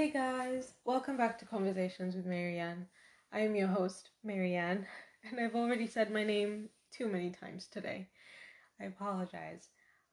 Hey 0.00 0.08
guys, 0.08 0.72
welcome 0.86 1.18
back 1.18 1.38
to 1.38 1.44
Conversations 1.44 2.16
with 2.16 2.24
Marianne. 2.24 2.86
I 3.34 3.40
am 3.40 3.54
your 3.54 3.68
host, 3.68 4.08
Marianne, 4.24 4.86
and 5.30 5.38
I've 5.38 5.54
already 5.54 5.86
said 5.86 6.10
my 6.10 6.24
name 6.24 6.70
too 6.90 7.06
many 7.06 7.28
times 7.28 7.66
today. 7.66 8.08
I 8.80 8.84
apologize. 8.84 9.68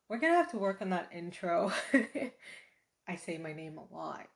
We're 0.10 0.20
gonna 0.20 0.36
have 0.36 0.52
to 0.52 0.58
work 0.58 0.82
on 0.82 0.90
that 0.90 1.08
intro. 1.16 1.72
I 3.08 3.16
say 3.16 3.38
my 3.38 3.54
name 3.54 3.78
a 3.78 3.96
lot. 3.96 4.28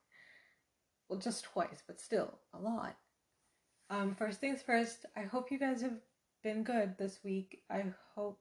Well, 1.10 1.20
just 1.20 1.44
twice, 1.44 1.84
but 1.86 2.00
still 2.00 2.40
a 2.54 2.58
lot. 2.58 2.96
Um, 3.90 4.16
first 4.16 4.40
things 4.40 4.62
first, 4.62 5.06
I 5.18 5.24
hope 5.24 5.52
you 5.52 5.60
guys 5.60 5.82
have 5.82 6.00
been 6.46 6.64
good 6.64 6.96
this 6.98 7.20
week. 7.26 7.64
I 7.70 7.88
hope 8.16 8.40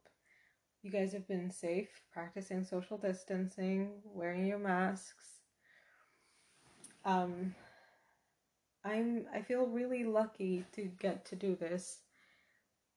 you 0.85 0.93
guys 0.93 1.13
have 1.13 1.27
been 1.27 1.51
safe, 1.51 1.89
practicing 2.13 2.63
social 2.63 2.99
distancing, 2.99 3.95
wearing 4.05 4.47
your 4.47 4.61
masks. 4.61 5.40
Um, 7.05 7.55
I'm 8.85 9.27
I 9.33 9.43
feel 9.43 9.67
really 9.67 10.05
lucky 10.05 10.65
to 10.73 10.83
get 10.83 11.25
to 11.27 11.37
do 11.37 11.55
this 11.55 12.01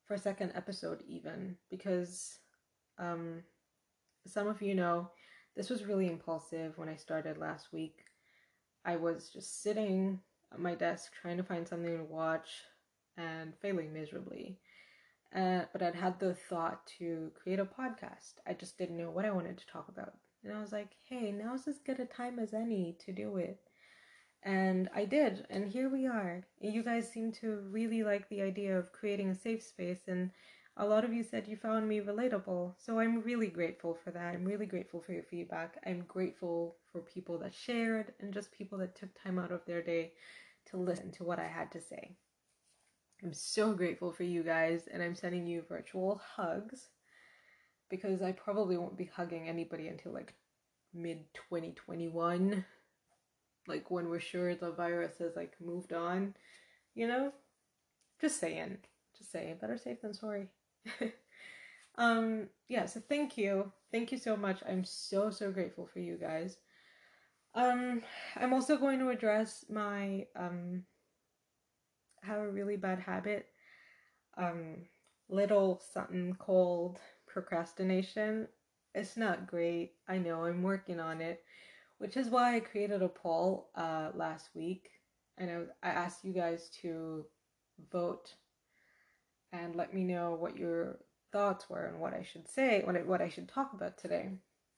for 0.06 0.14
a 0.14 0.20
second 0.20 0.52
episode 0.56 1.04
even 1.08 1.58
because 1.70 2.40
um 3.00 3.44
some 4.26 4.48
of 4.48 4.62
you 4.62 4.76
know 4.76 5.10
this 5.56 5.70
was 5.70 5.86
really 5.86 6.08
impulsive 6.08 6.78
when 6.78 6.90
I 6.90 6.96
started 6.96 7.38
last 7.38 7.72
week. 7.72 8.06
I 8.86 8.96
was 8.96 9.30
just 9.30 9.62
sitting 9.62 10.20
at 10.52 10.60
my 10.60 10.76
desk 10.76 11.12
trying 11.22 11.38
to 11.38 11.44
find 11.44 11.68
something 11.68 11.98
to 11.98 12.04
watch 12.04 12.50
and 13.18 13.54
failing 13.62 13.94
miserably. 13.94 14.58
Uh, 15.36 15.62
but 15.72 15.82
I'd 15.82 15.96
had 15.96 16.20
the 16.20 16.34
thought 16.34 16.86
to 17.00 17.32
create 17.36 17.60
a 17.60 17.66
podcast. 17.66 18.36
I 18.48 18.54
just 18.54 18.78
didn't 18.78 18.98
know 18.98 19.10
what 19.12 19.26
I 19.26 19.32
wanted 19.32 19.58
to 19.58 19.68
talk 19.68 19.88
about. 19.90 20.14
And 20.44 20.54
I 20.54 20.60
was 20.60 20.72
like, 20.72 20.90
hey, 21.08 21.32
now's 21.32 21.68
as 21.68 21.80
good 21.80 22.00
a 22.00 22.06
time 22.06 22.40
as 22.40 22.54
any 22.54 22.98
to 23.06 23.12
do 23.12 23.38
it. 23.38 23.60
And 24.46 24.90
I 24.94 25.06
did, 25.06 25.46
and 25.50 25.72
here 25.72 25.90
we 25.90 26.06
are. 26.06 26.44
You 26.60 26.84
guys 26.84 27.10
seem 27.10 27.32
to 27.34 27.62
really 27.70 28.04
like 28.04 28.28
the 28.28 28.42
idea 28.42 28.78
of 28.78 28.92
creating 28.92 29.30
a 29.30 29.36
safe 29.36 29.64
space, 29.64 30.02
and 30.08 30.32
a 30.76 30.86
lot 30.86 31.06
of 31.06 31.14
you 31.14 31.24
said 31.24 31.48
you 31.48 31.56
found 31.56 31.88
me 31.88 32.02
relatable. 32.02 32.74
So 32.78 33.00
I'm 33.00 33.22
really 33.22 33.48
grateful 33.48 33.98
for 34.04 34.12
that. 34.12 34.34
I'm 34.34 34.44
really 34.44 34.66
grateful 34.66 35.00
for 35.00 35.14
your 35.14 35.24
feedback. 35.24 35.78
I'm 35.86 36.04
grateful 36.10 36.76
for 36.92 37.00
people 37.00 37.38
that 37.40 37.54
shared 37.54 38.12
and 38.20 38.34
just 38.34 38.52
people 38.52 38.78
that 38.80 38.98
took 38.98 39.10
time 39.22 39.40
out 39.40 39.52
of 39.54 39.66
their 39.66 39.82
day 39.82 40.12
to 40.72 40.78
listen 40.78 41.12
to 41.14 41.24
what 41.24 41.40
I 41.40 41.48
had 41.48 41.72
to 41.72 41.80
say. 41.80 42.18
I'm 43.24 43.34
so 43.34 43.72
grateful 43.72 44.12
for 44.12 44.24
you 44.24 44.44
guys, 44.44 44.90
and 44.92 45.02
I'm 45.02 45.16
sending 45.16 45.48
you 45.48 45.64
virtual 45.70 46.22
hugs 46.36 46.90
because 47.90 48.22
I 48.22 48.34
probably 48.34 48.76
won't 48.76 48.98
be 48.98 49.10
hugging 49.16 49.48
anybody 49.48 49.88
until 49.88 50.12
like 50.12 50.34
mid 50.94 51.20
2021 51.34 52.66
like 53.68 53.90
when 53.90 54.10
we're 54.10 54.20
sure 54.20 54.56
the 54.56 54.72
virus 54.72 55.18
has 55.20 55.36
like 55.36 55.54
moved 55.62 55.94
on, 55.94 56.36
you 56.96 57.08
know? 57.08 57.32
Just 58.20 58.40
saying. 58.40 58.78
Just 59.18 59.32
saying. 59.32 59.58
Better 59.60 59.78
safe 59.78 60.02
than 60.02 60.14
sorry. 60.14 60.50
um 61.98 62.48
yeah, 62.68 62.86
so 62.86 63.02
thank 63.08 63.38
you. 63.38 63.72
Thank 63.92 64.12
you 64.12 64.18
so 64.18 64.36
much. 64.36 64.62
I'm 64.68 64.84
so 64.84 65.30
so 65.30 65.52
grateful 65.52 65.88
for 65.88 66.00
you 66.00 66.18
guys. 66.18 66.58
Um 67.56 68.02
I'm 68.36 68.54
also 68.54 68.78
going 68.78 69.00
to 69.00 69.10
address 69.10 69.66
my 69.70 70.26
um 70.36 70.84
have 72.22 72.40
a 72.40 72.52
really 72.52 72.78
bad 72.78 73.00
habit. 73.00 73.48
Um 74.38 74.86
little 75.30 75.82
something 75.94 76.36
called 76.36 77.00
procrastination. 77.28 78.48
It's 78.94 79.18
not 79.18 79.48
great. 79.48 79.94
I 80.08 80.18
know 80.18 80.46
I'm 80.46 80.62
working 80.62 81.00
on 81.00 81.22
it 81.22 81.44
which 82.04 82.18
is 82.18 82.28
why 82.28 82.58
I 82.58 82.60
created 82.60 83.02
a 83.02 83.08
poll 83.08 83.70
uh, 83.76 84.10
last 84.14 84.50
week, 84.54 84.90
and 85.38 85.50
I, 85.82 85.90
I 85.90 85.92
asked 85.94 86.26
you 86.26 86.34
guys 86.34 86.68
to 86.82 87.26
vote 87.94 88.34
and 89.54 89.74
let 89.78 89.94
me 89.94 90.04
know 90.04 90.36
what 90.38 90.58
your 90.58 91.00
thoughts 91.32 91.70
were 91.70 91.86
and 91.86 92.02
what 92.02 92.14
I 92.14 92.22
should 92.22 92.46
say, 92.50 92.82
what 92.84 92.98
I, 92.98 93.04
what 93.04 93.22
I 93.22 93.30
should 93.30 93.48
talk 93.48 93.72
about 93.72 93.98
today. 93.98 94.32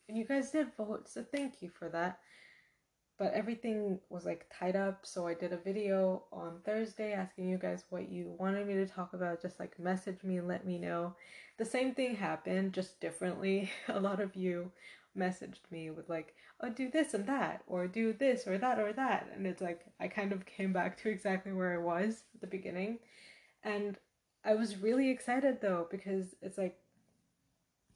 And 0.08 0.16
you 0.16 0.24
guys 0.24 0.52
did 0.52 0.68
vote, 0.78 1.10
so 1.10 1.26
thank 1.36 1.64
you 1.64 1.72
for 1.72 1.90
that. 1.90 2.20
But 3.18 3.34
everything 3.34 4.00
was 4.10 4.24
like 4.26 4.46
tied 4.54 4.76
up, 4.76 5.00
so 5.02 5.26
I 5.26 5.34
did 5.34 5.52
a 5.52 5.58
video 5.58 6.26
on 6.32 6.60
Thursday 6.64 7.14
asking 7.14 7.50
you 7.50 7.58
guys 7.58 7.86
what 7.90 8.08
you 8.08 8.36
wanted 8.38 8.68
me 8.68 8.76
to 8.76 8.86
talk 8.86 9.14
about. 9.14 9.42
Just 9.42 9.60
like 9.60 9.80
message 9.80 10.22
me 10.22 10.38
and 10.38 10.48
let 10.48 10.68
me 10.68 10.78
know. 10.78 11.16
The 11.58 11.66
same 11.66 11.96
thing 11.96 12.18
happened, 12.18 12.74
just 12.74 13.00
differently. 13.00 13.72
A 13.88 14.00
lot 14.00 14.20
of 14.20 14.36
you 14.36 14.72
messaged 15.18 15.72
me 15.72 15.90
with 15.90 16.10
like, 16.10 16.36
oh, 16.62 16.70
do 16.70 16.90
this 16.90 17.14
and 17.14 17.26
that, 17.28 17.64
or 17.68 17.88
do 17.88 18.14
this 18.14 18.48
or 18.48 18.58
that 18.58 18.80
or 18.80 18.94
that. 18.94 19.30
And 19.36 19.46
it's 19.48 19.62
like, 19.62 19.86
I 20.00 20.08
kind 20.08 20.32
of 20.32 20.46
came 20.46 20.74
back 20.74 21.02
to 21.02 21.10
exactly 21.10 21.52
where 21.52 21.74
I 21.74 21.78
was 21.78 22.24
at 22.34 22.42
the 22.42 22.48
beginning. 22.48 23.00
And 23.64 23.98
I 24.44 24.56
was 24.56 24.78
really 24.78 25.10
excited 25.10 25.62
though, 25.62 25.88
because 25.90 26.36
it's 26.42 26.58
like, 26.58 26.78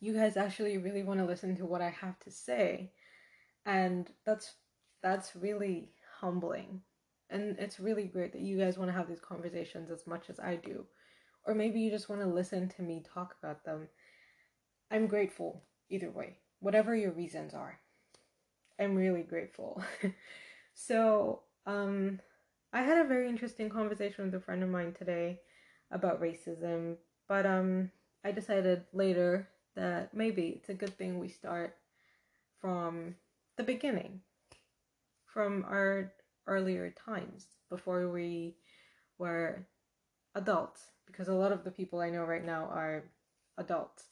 you 0.01 0.13
guys 0.13 0.37
actually 0.37 0.77
really 0.77 1.03
want 1.03 1.19
to 1.19 1.25
listen 1.25 1.55
to 1.57 1.65
what 1.65 1.81
I 1.81 1.89
have 1.89 2.17
to 2.19 2.31
say. 2.31 2.91
And 3.65 4.09
that's, 4.25 4.53
that's 5.03 5.35
really 5.35 5.91
humbling. 6.19 6.81
And 7.29 7.57
it's 7.59 7.79
really 7.79 8.05
great 8.05 8.31
that 8.31 8.41
you 8.41 8.57
guys 8.57 8.77
want 8.77 8.89
to 8.89 8.97
have 8.97 9.07
these 9.07 9.19
conversations 9.19 9.91
as 9.91 10.07
much 10.07 10.29
as 10.29 10.39
I 10.39 10.55
do. 10.55 10.85
Or 11.45 11.53
maybe 11.53 11.79
you 11.79 11.91
just 11.91 12.09
want 12.09 12.21
to 12.21 12.27
listen 12.27 12.69
to 12.69 12.81
me 12.81 13.03
talk 13.13 13.35
about 13.41 13.65
them. 13.65 13.87
I'm 14.89 15.05
grateful 15.05 15.63
either 15.89 16.09
way 16.09 16.37
whatever 16.59 16.95
your 16.95 17.11
reasons 17.11 17.53
are. 17.53 17.79
I'm 18.79 18.95
really 18.95 19.23
grateful. 19.23 19.83
so, 20.73 21.41
um, 21.65 22.19
I 22.71 22.83
had 22.83 23.03
a 23.03 23.07
very 23.07 23.27
interesting 23.27 23.69
conversation 23.69 24.25
with 24.25 24.35
a 24.35 24.39
friend 24.39 24.63
of 24.63 24.69
mine 24.69 24.93
today 24.93 25.39
about 25.91 26.21
racism, 26.21 26.97
but 27.27 27.45
um, 27.45 27.91
I 28.23 28.31
decided 28.31 28.83
later 28.93 29.49
that 29.75 30.13
maybe 30.13 30.49
it's 30.49 30.69
a 30.69 30.75
good 30.75 30.95
thing 30.97 31.17
we 31.17 31.29
start 31.29 31.75
from 32.61 33.15
the 33.57 33.63
beginning, 33.63 34.21
from 35.25 35.65
our 35.67 36.13
earlier 36.47 36.93
times 37.05 37.47
before 37.69 38.09
we 38.09 38.55
were 39.17 39.65
adults, 40.35 40.81
because 41.07 41.27
a 41.27 41.33
lot 41.33 41.51
of 41.51 41.63
the 41.63 41.71
people 41.71 41.99
I 41.99 42.09
know 42.09 42.23
right 42.23 42.45
now 42.45 42.65
are 42.71 43.03
adults. 43.57 44.05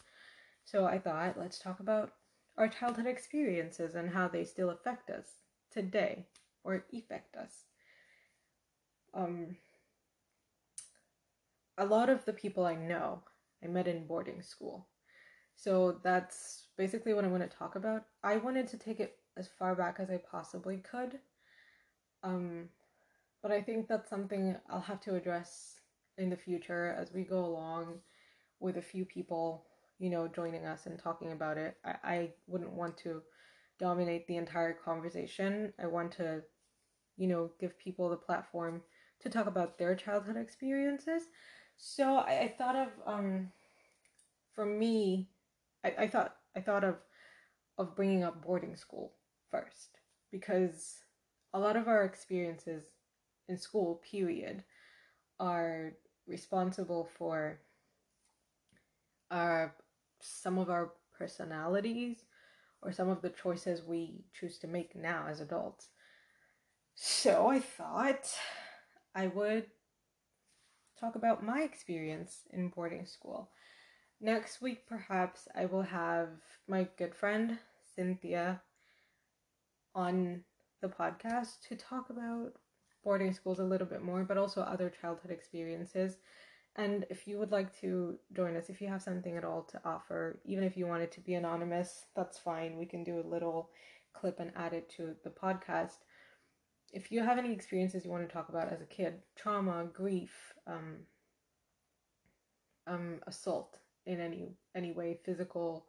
So 0.66 0.86
I 0.86 1.00
thought, 1.00 1.38
let's 1.38 1.60
talk 1.60 1.80
about 1.80 2.12
our 2.58 2.68
childhood 2.68 3.06
experiences 3.06 3.96
and 3.96 4.10
how 4.10 4.28
they 4.28 4.44
still 4.44 4.70
affect 4.70 5.10
us 5.10 5.26
today 5.72 6.26
or 6.64 6.86
affect 6.94 7.36
us. 7.36 7.66
Um, 9.14 9.56
a 11.78 11.86
lot 11.86 12.10
of 12.10 12.26
the 12.26 12.34
people 12.34 12.66
I 12.66 12.76
know 12.76 13.22
I 13.64 13.68
met 13.68 13.88
in 13.88 14.08
boarding 14.08 14.42
school. 14.42 14.88
So 15.56 16.00
that's 16.04 16.68
basically 16.78 17.14
what 17.14 17.24
I'm 17.24 17.36
going 17.36 17.42
to 17.42 17.48
talk 17.48 17.76
about. 17.76 18.06
I 18.24 18.38
wanted 18.38 18.68
to 18.70 18.78
take 18.78 19.00
it 19.00 19.18
as 19.38 19.50
far 19.60 19.76
back 19.76 19.98
as 20.00 20.10
I 20.10 20.18
possibly 20.18 20.78
could. 20.78 21.20
Um, 22.24 22.70
but 23.42 23.52
I 23.52 23.62
think 23.62 23.88
that's 23.88 24.10
something 24.10 24.56
I'll 24.70 24.82
have 24.82 25.02
to 25.02 25.16
address 25.16 25.76
in 26.18 26.30
the 26.30 26.36
future 26.36 26.96
as 27.00 27.14
we 27.14 27.24
go 27.24 27.46
along 27.46 28.00
with 28.60 28.78
a 28.78 28.82
few 28.82 29.06
people 29.06 29.66
you 30.00 30.10
know, 30.10 30.28
joining 30.28 30.66
us 30.66 30.86
and 30.86 31.00
talking 31.00 31.32
about 31.32 31.58
it. 31.58 31.78
I, 31.86 31.96
I 32.04 32.30
wouldn't 32.48 32.74
want 32.74 32.98
to 33.00 33.22
dominate 33.80 34.28
the 34.28 34.38
entire 34.38 34.74
conversation. 34.74 35.74
I 35.82 35.88
want 35.88 36.12
to, 36.14 36.42
you 37.18 37.28
know, 37.28 37.52
give 37.60 37.78
people 37.78 38.10
the 38.10 38.18
platform 38.18 38.82
to 39.22 39.30
talk 39.30 39.48
about 39.48 39.78
their 39.78 39.96
childhood 39.96 40.38
experiences. 40.38 41.24
So 41.78 42.18
I, 42.18 42.40
I 42.42 42.56
thought 42.58 42.76
of 42.76 42.90
um 43.06 43.50
for 44.54 44.66
me, 44.66 45.30
I, 45.84 45.94
I 46.00 46.08
thought 46.08 46.36
I 46.56 46.62
thought 46.62 46.84
of 46.84 46.96
of 47.78 47.96
bringing 47.96 48.24
up 48.24 48.44
boarding 48.44 48.76
school 48.76 49.14
first 49.52 50.00
because 50.32 51.00
a 51.54 51.60
lot 51.60 51.76
of 51.76 51.88
our 51.88 52.04
experiences 52.04 52.86
in 53.48 53.58
school 53.58 54.02
period 54.10 54.64
are 55.40 55.94
responsible 56.28 57.08
for 57.18 57.60
our 59.32 59.76
some 60.22 60.58
of 60.58 60.70
our 60.70 60.92
personalities 61.18 62.24
or 62.82 62.92
some 62.92 63.10
of 63.10 63.22
the 63.22 63.30
choices 63.30 63.84
we 63.84 64.24
choose 64.34 64.58
to 64.60 64.68
make 64.68 64.96
now 64.96 65.26
as 65.28 65.42
adults. 65.42 65.90
So 66.96 67.50
I 67.50 67.60
thought 67.60 68.28
I 69.16 69.28
would 69.28 69.66
talk 71.00 71.16
about 71.16 71.44
my 71.44 71.62
experience 71.62 72.42
in 72.52 72.70
boarding 72.70 73.06
school. 73.06 73.52
Next 74.20 74.62
week, 74.62 74.88
perhaps, 74.88 75.48
I 75.56 75.66
will 75.66 75.84
have 75.84 76.30
my 76.68 76.88
good 76.98 77.14
friend 77.14 77.60
Cynthia 77.96 78.62
on 79.94 80.44
the 80.82 80.88
podcast 80.88 81.62
to 81.68 81.76
talk 81.76 82.10
about 82.10 82.54
boarding 83.04 83.34
schools 83.34 83.60
a 83.60 83.64
little 83.64 83.88
bit 83.88 84.02
more, 84.02 84.24
but 84.24 84.38
also 84.38 84.62
other 84.62 84.90
childhood 84.90 85.32
experiences 85.32 86.18
and 86.78 87.06
if 87.10 87.28
you 87.28 87.40
would 87.40 87.52
like 87.52 87.78
to 87.82 88.20
join 88.34 88.56
us, 88.56 88.70
if 88.70 88.82
you 88.82 88.88
have 88.88 89.02
something 89.02 89.36
at 89.38 89.44
all 89.46 89.64
to 89.64 89.82
offer, 89.86 90.40
even 90.46 90.64
if 90.64 90.78
you 90.78 90.88
want 90.88 91.04
it 91.04 91.12
to 91.14 91.22
be 91.22 91.34
anonymous, 91.34 92.06
that's 92.16 92.38
fine. 92.38 92.78
We 92.78 92.86
can 92.86 93.04
do 93.04 93.20
a 93.20 93.28
little 93.28 93.72
clip 94.14 94.40
and 94.40 94.52
add 94.56 94.74
it 94.74 94.90
to 94.98 95.16
the 95.24 95.30
podcast. 95.32 95.98
if 96.92 97.12
you 97.12 97.24
have 97.24 97.38
any 97.38 97.54
experiences 97.54 98.06
you 98.06 98.12
want 98.12 98.28
to 98.28 98.34
talk 98.34 98.50
about 98.50 98.72
as 98.72 98.82
a 98.82 98.86
kid, 98.86 99.22
trauma, 99.36 99.86
grief, 99.94 100.54
um, 100.68 100.98
um, 102.88 103.20
assault 103.28 103.80
in 104.06 104.20
any 104.22 104.56
any 104.76 104.92
way, 104.92 105.20
physical, 105.26 105.86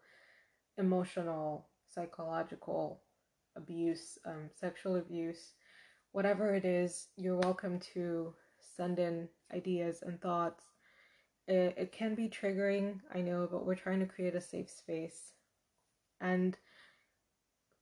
emotional, 0.79 1.69
psychological 1.88 3.02
abuse, 3.56 4.19
um, 4.26 4.50
sexual 4.55 4.96
abuse, 4.96 5.55
whatever 6.12 6.55
it 6.55 6.64
is, 6.64 7.08
you're 7.17 7.38
welcome 7.38 7.81
to 7.94 8.35
send 8.76 8.99
in 8.99 9.29
ideas 9.55 10.02
and 10.02 10.20
thoughts. 10.20 10.64
It, 11.49 11.75
it 11.79 11.93
can 11.93 12.15
be 12.15 12.29
triggering, 12.29 13.00
I 13.12 13.23
know, 13.23 13.49
but 13.50 13.65
we're 13.65 13.75
trying 13.75 14.00
to 14.00 14.06
create 14.06 14.35
a 14.35 14.41
safe 14.41 14.69
space. 14.69 15.33
And 16.21 16.56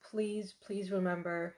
please, 0.08 0.54
please 0.64 0.92
remember 0.92 1.56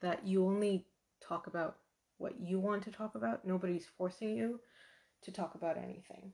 that 0.00 0.24
you 0.26 0.46
only 0.46 0.86
talk 1.20 1.48
about 1.48 1.78
what 2.18 2.38
you 2.40 2.60
want 2.60 2.84
to 2.84 2.92
talk 2.92 3.16
about. 3.16 3.44
Nobody's 3.44 3.88
forcing 3.98 4.36
you 4.36 4.60
to 5.22 5.32
talk 5.32 5.56
about 5.56 5.76
anything. 5.76 6.32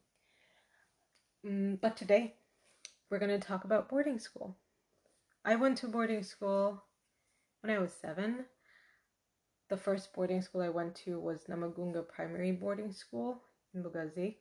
Mm, 1.46 1.80
but 1.80 1.96
today, 1.96 2.34
we're 3.08 3.18
going 3.18 3.40
to 3.40 3.46
talk 3.46 3.64
about 3.64 3.88
boarding 3.88 4.18
school. 4.18 4.58
I 5.46 5.56
went 5.56 5.78
to 5.78 5.88
boarding 5.88 6.22
school 6.22 6.82
when 7.62 7.74
I 7.74 7.78
was 7.78 7.94
seven. 7.94 8.44
The 9.70 9.78
first 9.78 10.12
boarding 10.12 10.42
school 10.42 10.60
I 10.60 10.68
went 10.68 10.94
to 11.06 11.18
was 11.18 11.44
Namagunga 11.48 12.06
Primary 12.06 12.52
Boarding 12.52 12.92
School 12.92 13.40
in 13.74 13.82
Lugazi, 13.82 14.36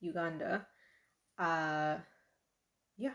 Uganda. 0.00 0.66
Uh, 1.38 1.98
yeah. 2.96 3.14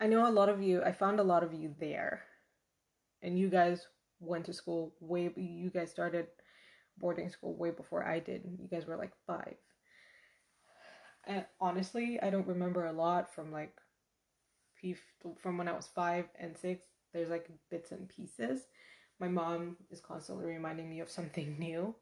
I 0.00 0.08
know 0.08 0.26
a 0.26 0.32
lot 0.32 0.48
of 0.48 0.60
you, 0.60 0.82
I 0.82 0.90
found 0.90 1.20
a 1.20 1.22
lot 1.22 1.44
of 1.44 1.54
you 1.54 1.76
there. 1.78 2.24
And 3.22 3.38
you 3.38 3.48
guys 3.50 3.86
went 4.20 4.46
to 4.46 4.52
school 4.52 4.94
way, 5.00 5.32
you 5.36 5.70
guys 5.70 5.90
started 5.90 6.28
boarding 6.98 7.28
school 7.30 7.56
way 7.56 7.70
before 7.70 8.04
I 8.06 8.20
did. 8.20 8.44
You 8.58 8.68
guys 8.68 8.86
were 8.86 8.96
like 8.96 9.12
five. 9.26 9.56
And 11.26 11.46
honestly, 11.60 12.20
I 12.20 12.28
don't 12.30 12.46
remember 12.46 12.84
a 12.86 12.92
lot 12.92 13.32
from 13.34 13.50
like 13.52 13.80
from 15.40 15.58
when 15.58 15.68
I 15.68 15.72
was 15.72 15.88
five 15.88 16.26
and 16.38 16.56
six. 16.56 16.82
There's 17.12 17.28
like 17.30 17.48
bits 17.70 17.92
and 17.92 18.08
pieces. 18.08 18.62
My 19.18 19.28
mom 19.28 19.76
is 19.90 20.00
constantly 20.00 20.46
reminding 20.46 20.88
me 20.88 21.00
of 21.00 21.10
something 21.10 21.56
new. 21.58 21.94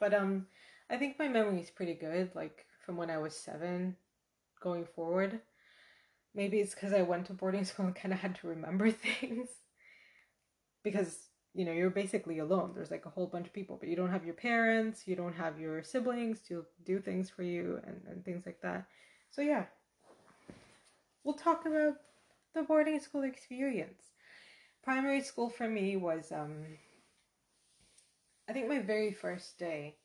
But 0.00 0.14
um 0.14 0.46
I 0.90 0.96
think 0.96 1.18
my 1.18 1.28
memory 1.28 1.60
is 1.60 1.70
pretty 1.70 1.94
good, 1.94 2.34
like 2.34 2.66
from 2.84 2.96
when 2.96 3.10
I 3.10 3.18
was 3.18 3.36
seven 3.36 3.96
going 4.60 4.86
forward. 4.86 5.40
Maybe 6.34 6.60
it's 6.60 6.74
because 6.74 6.92
I 6.92 7.02
went 7.02 7.26
to 7.26 7.32
boarding 7.34 7.64
school 7.70 7.86
and 7.86 7.94
kind 7.94 8.12
of 8.14 8.20
had 8.20 8.36
to 8.36 8.48
remember 8.48 8.90
things. 9.20 9.48
because, 10.82 11.28
you 11.54 11.64
know, 11.64 11.72
you're 11.72 11.90
basically 11.90 12.38
alone. 12.38 12.72
There's 12.74 12.90
like 12.90 13.06
a 13.06 13.10
whole 13.10 13.26
bunch 13.26 13.46
of 13.46 13.52
people, 13.52 13.76
but 13.78 13.88
you 13.88 13.96
don't 13.96 14.10
have 14.10 14.24
your 14.24 14.34
parents, 14.34 15.06
you 15.06 15.16
don't 15.16 15.34
have 15.34 15.58
your 15.58 15.82
siblings 15.82 16.40
to 16.48 16.64
do 16.84 17.00
things 17.00 17.30
for 17.30 17.42
you 17.42 17.80
and, 17.86 18.00
and 18.08 18.24
things 18.24 18.44
like 18.46 18.60
that. 18.62 18.86
So, 19.30 19.42
yeah, 19.42 19.64
we'll 21.24 21.34
talk 21.34 21.66
about 21.66 21.94
the 22.54 22.62
boarding 22.62 23.00
school 23.00 23.22
experience. 23.22 24.02
Primary 24.82 25.20
school 25.20 25.50
for 25.50 25.68
me 25.68 25.96
was, 25.96 26.32
um, 26.32 26.64
I 28.48 28.52
think 28.52 28.68
my 28.68 28.78
very 28.78 29.12
first 29.12 29.58
day, 29.58 29.96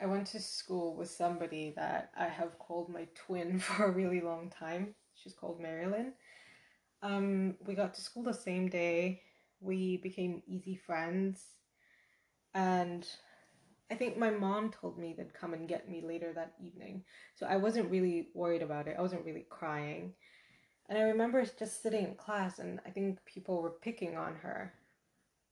I 0.00 0.06
went 0.06 0.28
to 0.28 0.40
school 0.40 0.94
with 0.94 1.10
somebody 1.10 1.72
that 1.76 2.10
I 2.16 2.26
have 2.26 2.58
called 2.58 2.88
my 2.88 3.08
twin 3.14 3.58
for 3.58 3.86
a 3.86 3.90
really 3.90 4.20
long 4.20 4.50
time. 4.50 4.94
She's 5.14 5.34
called 5.34 5.60
Marilyn. 5.60 6.12
Um, 7.02 7.56
we 7.66 7.74
got 7.74 7.94
to 7.94 8.00
school 8.00 8.22
the 8.22 8.32
same 8.32 8.68
day. 8.68 9.22
We 9.60 9.96
became 9.96 10.42
easy 10.46 10.76
friends. 10.76 11.42
And 12.54 13.06
I 13.90 13.94
think 13.96 14.16
my 14.16 14.30
mom 14.30 14.70
told 14.70 14.98
me 14.98 15.14
they'd 15.16 15.34
come 15.34 15.54
and 15.54 15.68
get 15.68 15.88
me 15.88 16.00
later 16.00 16.32
that 16.34 16.54
evening. 16.64 17.02
So 17.34 17.46
I 17.46 17.56
wasn't 17.56 17.90
really 17.90 18.28
worried 18.34 18.62
about 18.62 18.86
it. 18.86 18.96
I 18.98 19.02
wasn't 19.02 19.24
really 19.24 19.46
crying. 19.50 20.12
And 20.88 20.98
I 20.98 21.02
remember 21.02 21.44
just 21.58 21.82
sitting 21.82 22.04
in 22.04 22.14
class 22.14 22.60
and 22.60 22.80
I 22.86 22.90
think 22.90 23.18
people 23.24 23.60
were 23.60 23.78
picking 23.82 24.16
on 24.16 24.36
her. 24.36 24.72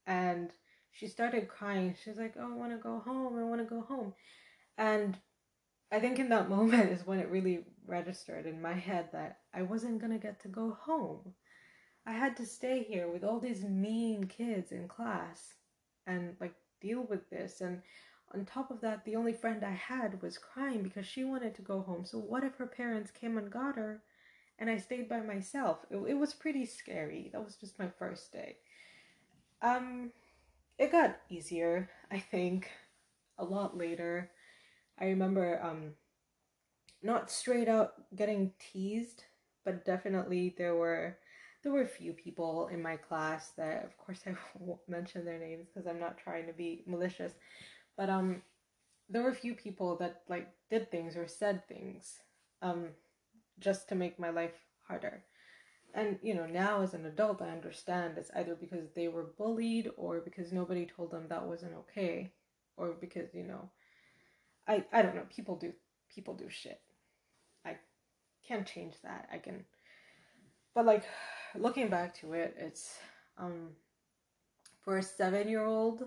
And 0.06 0.50
she 0.96 1.06
started 1.06 1.48
crying. 1.48 1.94
She's 2.02 2.16
like, 2.16 2.34
Oh, 2.38 2.52
I 2.52 2.56
want 2.56 2.72
to 2.72 2.78
go 2.78 3.00
home. 3.00 3.38
I 3.38 3.44
want 3.44 3.60
to 3.60 3.74
go 3.74 3.82
home. 3.82 4.14
And 4.78 5.16
I 5.92 6.00
think 6.00 6.18
in 6.18 6.28
that 6.30 6.48
moment 6.56 6.90
is 6.90 7.06
when 7.06 7.18
it 7.18 7.30
really 7.30 7.64
registered 7.86 8.46
in 8.46 8.62
my 8.62 8.72
head 8.72 9.10
that 9.12 9.38
I 9.54 9.62
wasn't 9.62 10.00
going 10.00 10.12
to 10.12 10.18
get 10.18 10.40
to 10.40 10.48
go 10.48 10.76
home. 10.80 11.34
I 12.06 12.12
had 12.12 12.36
to 12.36 12.46
stay 12.46 12.84
here 12.84 13.08
with 13.08 13.24
all 13.24 13.40
these 13.40 13.64
mean 13.64 14.24
kids 14.24 14.72
in 14.72 14.88
class 14.88 15.54
and 16.06 16.36
like 16.40 16.54
deal 16.80 17.04
with 17.08 17.28
this. 17.30 17.60
And 17.60 17.82
on 18.32 18.44
top 18.44 18.70
of 18.70 18.80
that, 18.80 19.04
the 19.04 19.16
only 19.16 19.32
friend 19.32 19.64
I 19.64 19.72
had 19.72 20.22
was 20.22 20.38
crying 20.38 20.82
because 20.82 21.06
she 21.06 21.24
wanted 21.24 21.54
to 21.56 21.62
go 21.62 21.82
home. 21.82 22.04
So, 22.04 22.18
what 22.18 22.44
if 22.44 22.56
her 22.56 22.66
parents 22.66 23.10
came 23.10 23.36
and 23.36 23.50
got 23.50 23.76
her 23.76 24.02
and 24.58 24.70
I 24.70 24.78
stayed 24.78 25.08
by 25.08 25.20
myself? 25.20 25.78
It, 25.90 25.96
it 25.96 26.14
was 26.14 26.32
pretty 26.32 26.64
scary. 26.64 27.28
That 27.32 27.44
was 27.44 27.56
just 27.56 27.78
my 27.78 27.88
first 27.98 28.32
day. 28.32 28.56
Um, 29.62 30.12
it 30.78 30.92
got 30.92 31.18
easier, 31.28 31.90
I 32.10 32.18
think, 32.18 32.70
a 33.38 33.44
lot 33.44 33.76
later. 33.76 34.30
I 34.98 35.06
remember 35.06 35.60
um, 35.62 35.94
not 37.02 37.30
straight 37.30 37.68
out 37.68 37.92
getting 38.14 38.52
teased, 38.58 39.24
but 39.64 39.84
definitely 39.84 40.54
there 40.56 40.74
were 40.74 41.18
there 41.62 41.72
were 41.72 41.82
a 41.82 41.88
few 41.88 42.12
people 42.12 42.68
in 42.68 42.80
my 42.80 42.96
class 42.96 43.50
that, 43.56 43.84
of 43.84 43.96
course, 43.98 44.20
I 44.26 44.34
won't 44.58 44.80
mention 44.88 45.24
their 45.24 45.38
names 45.38 45.66
because 45.68 45.86
I'm 45.88 45.98
not 45.98 46.18
trying 46.18 46.46
to 46.46 46.52
be 46.52 46.82
malicious, 46.86 47.32
but 47.96 48.10
um 48.10 48.42
there 49.08 49.22
were 49.22 49.30
a 49.30 49.34
few 49.34 49.54
people 49.54 49.96
that 49.96 50.22
like 50.28 50.48
did 50.70 50.90
things 50.90 51.16
or 51.16 51.28
said 51.28 51.66
things 51.68 52.20
um 52.62 52.88
just 53.60 53.88
to 53.88 53.94
make 53.94 54.18
my 54.18 54.30
life 54.30 54.54
harder 54.88 55.22
and 55.96 56.18
you 56.22 56.34
know 56.34 56.46
now 56.46 56.82
as 56.82 56.94
an 56.94 57.06
adult 57.06 57.42
i 57.42 57.48
understand 57.48 58.16
it's 58.16 58.30
either 58.36 58.54
because 58.54 58.88
they 58.94 59.08
were 59.08 59.32
bullied 59.38 59.90
or 59.96 60.20
because 60.20 60.52
nobody 60.52 60.86
told 60.86 61.10
them 61.10 61.26
that 61.28 61.44
wasn't 61.44 61.74
okay 61.74 62.30
or 62.76 62.94
because 63.00 63.34
you 63.34 63.42
know 63.42 63.68
i 64.68 64.84
i 64.92 65.02
don't 65.02 65.16
know 65.16 65.26
people 65.34 65.56
do 65.56 65.72
people 66.14 66.34
do 66.34 66.48
shit 66.48 66.80
i 67.64 67.76
can't 68.46 68.66
change 68.66 68.94
that 69.02 69.28
i 69.32 69.38
can 69.38 69.64
but 70.74 70.86
like 70.86 71.02
looking 71.58 71.88
back 71.88 72.14
to 72.14 72.34
it 72.34 72.54
it's 72.58 72.94
um 73.38 73.70
for 74.84 74.98
a 74.98 75.02
seven 75.02 75.48
year 75.48 75.64
old 75.64 76.04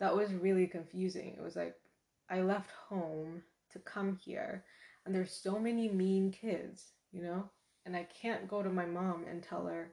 that 0.00 0.16
was 0.16 0.32
really 0.32 0.66
confusing. 0.66 1.36
It 1.36 1.42
was 1.42 1.54
like 1.54 1.76
I 2.28 2.40
left 2.40 2.70
home 2.88 3.42
to 3.72 3.78
come 3.78 4.18
here 4.24 4.64
and 5.04 5.14
there's 5.14 5.32
so 5.32 5.58
many 5.58 5.88
mean 5.88 6.32
kids, 6.32 6.92
you 7.12 7.22
know? 7.22 7.50
And 7.86 7.96
I 7.96 8.06
can't 8.20 8.48
go 8.48 8.62
to 8.62 8.70
my 8.70 8.86
mom 8.86 9.24
and 9.28 9.42
tell 9.42 9.66
her 9.66 9.92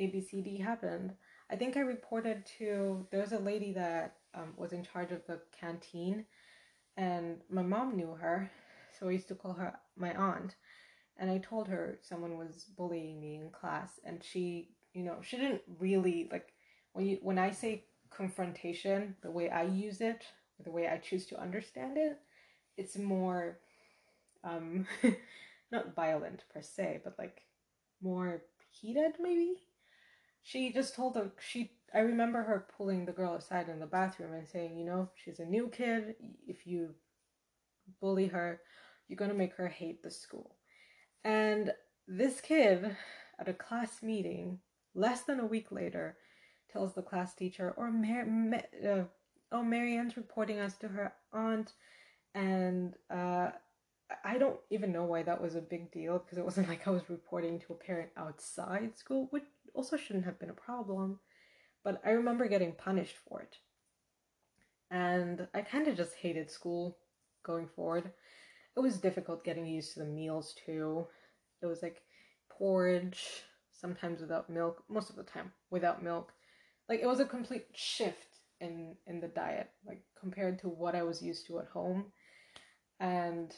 ABCD 0.00 0.62
happened. 0.62 1.14
I 1.50 1.56
think 1.56 1.76
I 1.76 1.80
reported 1.80 2.44
to 2.58 3.06
there's 3.10 3.32
a 3.32 3.38
lady 3.38 3.72
that 3.74 4.16
um, 4.34 4.54
was 4.56 4.72
in 4.72 4.84
charge 4.84 5.12
of 5.12 5.26
the 5.26 5.40
canteen 5.58 6.24
and 6.96 7.38
my 7.50 7.62
mom 7.62 7.96
knew 7.96 8.14
her, 8.20 8.50
so 8.98 9.08
I 9.08 9.12
used 9.12 9.28
to 9.28 9.34
call 9.34 9.54
her 9.54 9.74
my 9.96 10.14
aunt. 10.14 10.56
And 11.18 11.30
I 11.30 11.38
told 11.38 11.68
her 11.68 11.98
someone 12.02 12.36
was 12.36 12.64
bullying 12.76 13.20
me 13.20 13.36
in 13.36 13.50
class 13.50 14.00
and 14.04 14.22
she, 14.24 14.70
you 14.94 15.02
know, 15.02 15.18
she 15.22 15.36
didn't 15.36 15.62
really 15.78 16.28
like 16.32 16.52
when 16.92 17.06
you 17.06 17.18
when 17.22 17.38
I 17.38 17.50
say 17.50 17.84
confrontation, 18.10 19.16
the 19.22 19.30
way 19.30 19.48
I 19.50 19.62
use 19.64 20.00
it, 20.00 20.24
the 20.64 20.70
way 20.70 20.88
I 20.88 20.98
choose 20.98 21.26
to 21.26 21.40
understand 21.40 21.96
it, 21.98 22.18
it's 22.76 22.96
more 22.98 23.58
um 24.44 24.86
not 25.72 25.94
violent 25.94 26.44
per 26.52 26.62
se, 26.62 27.00
but 27.04 27.18
like 27.18 27.42
more 28.02 28.42
heated 28.70 29.14
maybe. 29.20 29.54
She 30.42 30.72
just 30.72 30.94
told 30.94 31.16
her 31.16 31.32
she 31.40 31.72
I 31.94 32.00
remember 32.00 32.42
her 32.42 32.66
pulling 32.76 33.04
the 33.04 33.12
girl 33.12 33.34
aside 33.34 33.68
in 33.68 33.78
the 33.78 33.86
bathroom 33.86 34.32
and 34.32 34.48
saying, 34.48 34.78
you 34.78 34.84
know, 34.84 35.10
she's 35.14 35.40
a 35.40 35.44
new 35.44 35.68
kid. 35.68 36.14
If 36.46 36.66
you 36.66 36.94
bully 38.00 38.26
her, 38.28 38.60
you're 39.08 39.18
gonna 39.18 39.34
make 39.34 39.54
her 39.54 39.68
hate 39.68 40.02
the 40.02 40.10
school. 40.10 40.56
And 41.24 41.72
this 42.08 42.40
kid 42.40 42.96
at 43.38 43.48
a 43.48 43.52
class 43.54 44.02
meeting, 44.02 44.58
less 44.94 45.22
than 45.22 45.40
a 45.40 45.46
week 45.46 45.70
later, 45.70 46.16
tells 46.72 46.94
the 46.94 47.02
class 47.02 47.34
teacher, 47.34 47.74
or 47.76 47.90
Mar- 47.90 48.26
Ma- 48.26 48.88
uh, 48.88 49.04
oh, 49.52 49.62
Marianne's 49.62 50.16
reporting 50.16 50.58
us 50.58 50.76
to 50.78 50.88
her 50.88 51.12
aunt, 51.32 51.72
and 52.34 52.94
uh, 53.10 53.50
I 54.24 54.38
don't 54.38 54.58
even 54.70 54.92
know 54.92 55.04
why 55.04 55.22
that 55.22 55.40
was 55.40 55.54
a 55.54 55.60
big 55.60 55.92
deal 55.92 56.18
because 56.18 56.38
it 56.38 56.44
wasn't 56.44 56.68
like 56.70 56.86
I 56.86 56.90
was 56.90 57.08
reporting 57.08 57.60
to 57.60 57.72
a 57.72 57.76
parent 57.76 58.10
outside 58.16 58.98
school, 58.98 59.28
which 59.30 59.44
also 59.74 59.96
shouldn't 59.96 60.24
have 60.24 60.38
been 60.38 60.50
a 60.50 60.54
problem. 60.54 61.20
But 61.84 62.00
I 62.04 62.10
remember 62.10 62.46
getting 62.48 62.72
punished 62.72 63.16
for 63.28 63.40
it. 63.40 63.56
And 64.90 65.48
I 65.54 65.62
kind 65.62 65.88
of 65.88 65.96
just 65.96 66.14
hated 66.14 66.50
school 66.50 66.98
going 67.44 67.66
forward. 67.66 68.12
It 68.76 68.80
was 68.80 68.98
difficult 68.98 69.44
getting 69.44 69.66
used 69.66 69.94
to 69.94 70.00
the 70.00 70.06
meals 70.06 70.54
too. 70.64 71.06
It 71.62 71.66
was 71.66 71.82
like 71.82 72.02
porridge, 72.50 73.42
sometimes 73.72 74.20
without 74.20 74.50
milk, 74.50 74.84
most 74.88 75.10
of 75.10 75.16
the 75.16 75.22
time 75.24 75.52
without 75.70 76.02
milk. 76.02 76.32
Like 76.88 77.00
it 77.00 77.06
was 77.06 77.20
a 77.20 77.24
complete 77.24 77.66
shift 77.74 78.38
in 78.60 78.94
in 79.06 79.20
the 79.20 79.28
diet, 79.28 79.70
like 79.86 80.02
compared 80.18 80.58
to 80.60 80.68
what 80.68 80.94
I 80.94 81.02
was 81.02 81.22
used 81.22 81.46
to 81.46 81.58
at 81.58 81.68
home. 81.68 82.12
And 83.00 83.52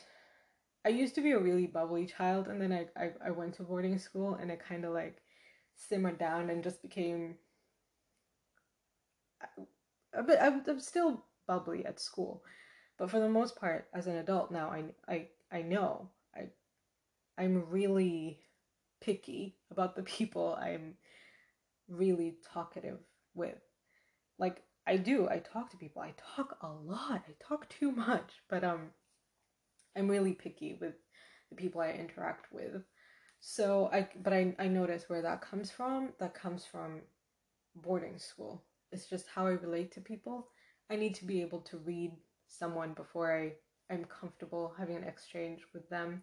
I 0.85 0.91
used 0.91 1.15
to 1.17 1.21
be 1.23 1.33
a 1.33 1.39
really 1.39 1.67
bubbly 1.67 2.07
child, 2.07 2.49
and 2.49 2.61
then 2.61 2.73
I 2.73 2.87
I, 2.97 3.13
I 3.27 3.31
went 3.31 3.55
to 3.55 3.63
boarding 3.63 3.99
school, 3.99 4.35
and 4.35 4.51
it 4.51 4.61
kind 4.61 4.85
of 4.85 4.93
like 4.93 5.23
simmered 5.77 6.19
down 6.19 6.51
and 6.51 6.63
just 6.63 6.83
became. 6.83 7.37
But 10.13 10.41
I'm 10.41 10.81
still 10.81 11.25
bubbly 11.47 11.85
at 11.85 12.01
school, 12.01 12.45
but 12.99 13.11
for 13.11 13.21
the 13.21 13.29
most 13.29 13.57
part, 13.57 13.89
as 13.93 14.07
an 14.07 14.17
adult 14.17 14.51
now, 14.51 14.71
I 14.71 14.85
I 15.09 15.29
I 15.51 15.63
know 15.63 16.11
I 16.35 16.49
I'm 17.39 17.69
really 17.71 18.41
picky 19.01 19.57
about 19.71 19.97
the 19.97 20.03
people 20.19 20.55
I'm 20.61 20.97
really 21.89 22.37
talkative 22.53 23.01
with. 23.35 23.59
Like 24.39 24.63
I 24.87 24.97
do, 24.99 25.29
I 25.29 25.39
talk 25.41 25.71
to 25.71 25.77
people. 25.77 26.03
I 26.03 26.15
talk 26.37 26.59
a 26.63 26.69
lot. 26.69 27.25
I 27.29 27.35
talk 27.41 27.69
too 27.69 27.93
much, 27.93 28.43
but 28.49 28.65
um 28.65 28.91
I'm 29.97 30.09
really 30.09 30.33
picky 30.33 30.79
with 30.81 30.95
the 31.51 31.57
people 31.57 31.81
I 31.81 31.91
interact 31.91 32.53
with. 32.53 32.83
So 33.41 33.91
I 33.93 34.09
but 34.23 34.33
I 34.33 34.55
I 34.59 34.69
notice 34.69 35.09
where 35.09 35.23
that 35.23 35.43
comes 35.43 35.71
from. 35.71 36.13
That 36.19 36.35
comes 36.35 36.65
from 36.65 37.03
boarding 37.77 38.19
school. 38.19 38.65
It's 38.93 39.07
just 39.09 39.27
how 39.35 39.47
I 39.47 39.51
relate 39.51 39.93
to 39.93 40.01
people. 40.01 40.49
I 40.91 40.97
need 40.97 41.15
to 41.17 41.25
be 41.25 41.41
able 41.43 41.61
to 41.63 41.79
read 41.79 42.13
someone 42.47 42.93
before 42.95 43.37
I 43.37 43.53
I'm 43.93 44.05
comfortable 44.05 44.75
having 44.79 44.97
an 44.97 45.05
exchange 45.05 45.63
with 45.73 45.89
them. 45.91 46.23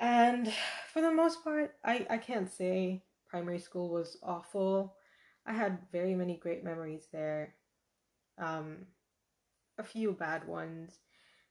And 0.00 0.52
for 0.92 1.00
the 1.00 1.10
most 1.10 1.42
part, 1.42 1.74
I, 1.84 2.06
I 2.08 2.18
can't 2.18 2.50
say 2.50 3.02
primary 3.28 3.58
school 3.58 3.90
was 3.90 4.16
awful. 4.22 4.94
I 5.46 5.52
had 5.52 5.78
very 5.92 6.14
many 6.14 6.36
great 6.36 6.62
memories 6.64 7.08
there. 7.12 7.54
Um, 8.38 8.86
a 9.78 9.82
few 9.82 10.12
bad 10.12 10.46
ones. 10.46 10.98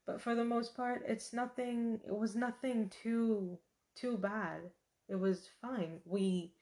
But 0.08 0.22
for 0.22 0.34
the 0.34 0.46
most 0.46 0.76
part, 0.76 1.04
it's 1.06 1.34
nothing 1.34 2.00
it 2.08 2.18
was 2.18 2.36
nothing 2.36 2.90
too 2.90 3.60
too 3.94 4.18
bad. 4.18 4.62
It 5.10 5.16
was 5.16 5.50
fine. 5.62 6.00
We 6.06 6.54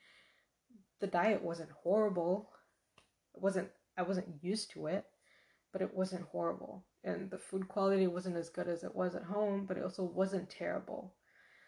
the 1.00 1.08
diet 1.08 1.44
wasn't 1.44 1.70
horrible. 1.84 2.50
It 3.36 3.42
wasn't 3.42 3.70
I 3.98 4.02
wasn't 4.02 4.44
used 4.44 4.72
to 4.72 4.88
it, 4.88 5.06
but 5.72 5.84
it 5.84 5.94
wasn't 5.94 6.26
horrible. 6.26 6.84
And 7.04 7.30
the 7.30 7.38
food 7.38 7.68
quality 7.68 8.08
wasn't 8.08 8.36
as 8.36 8.50
good 8.50 8.68
as 8.68 8.84
it 8.84 8.96
was 8.96 9.16
at 9.16 9.24
home, 9.24 9.66
but 9.68 9.78
it 9.78 9.84
also 9.84 10.04
wasn't 10.04 10.50
terrible. 10.50 11.14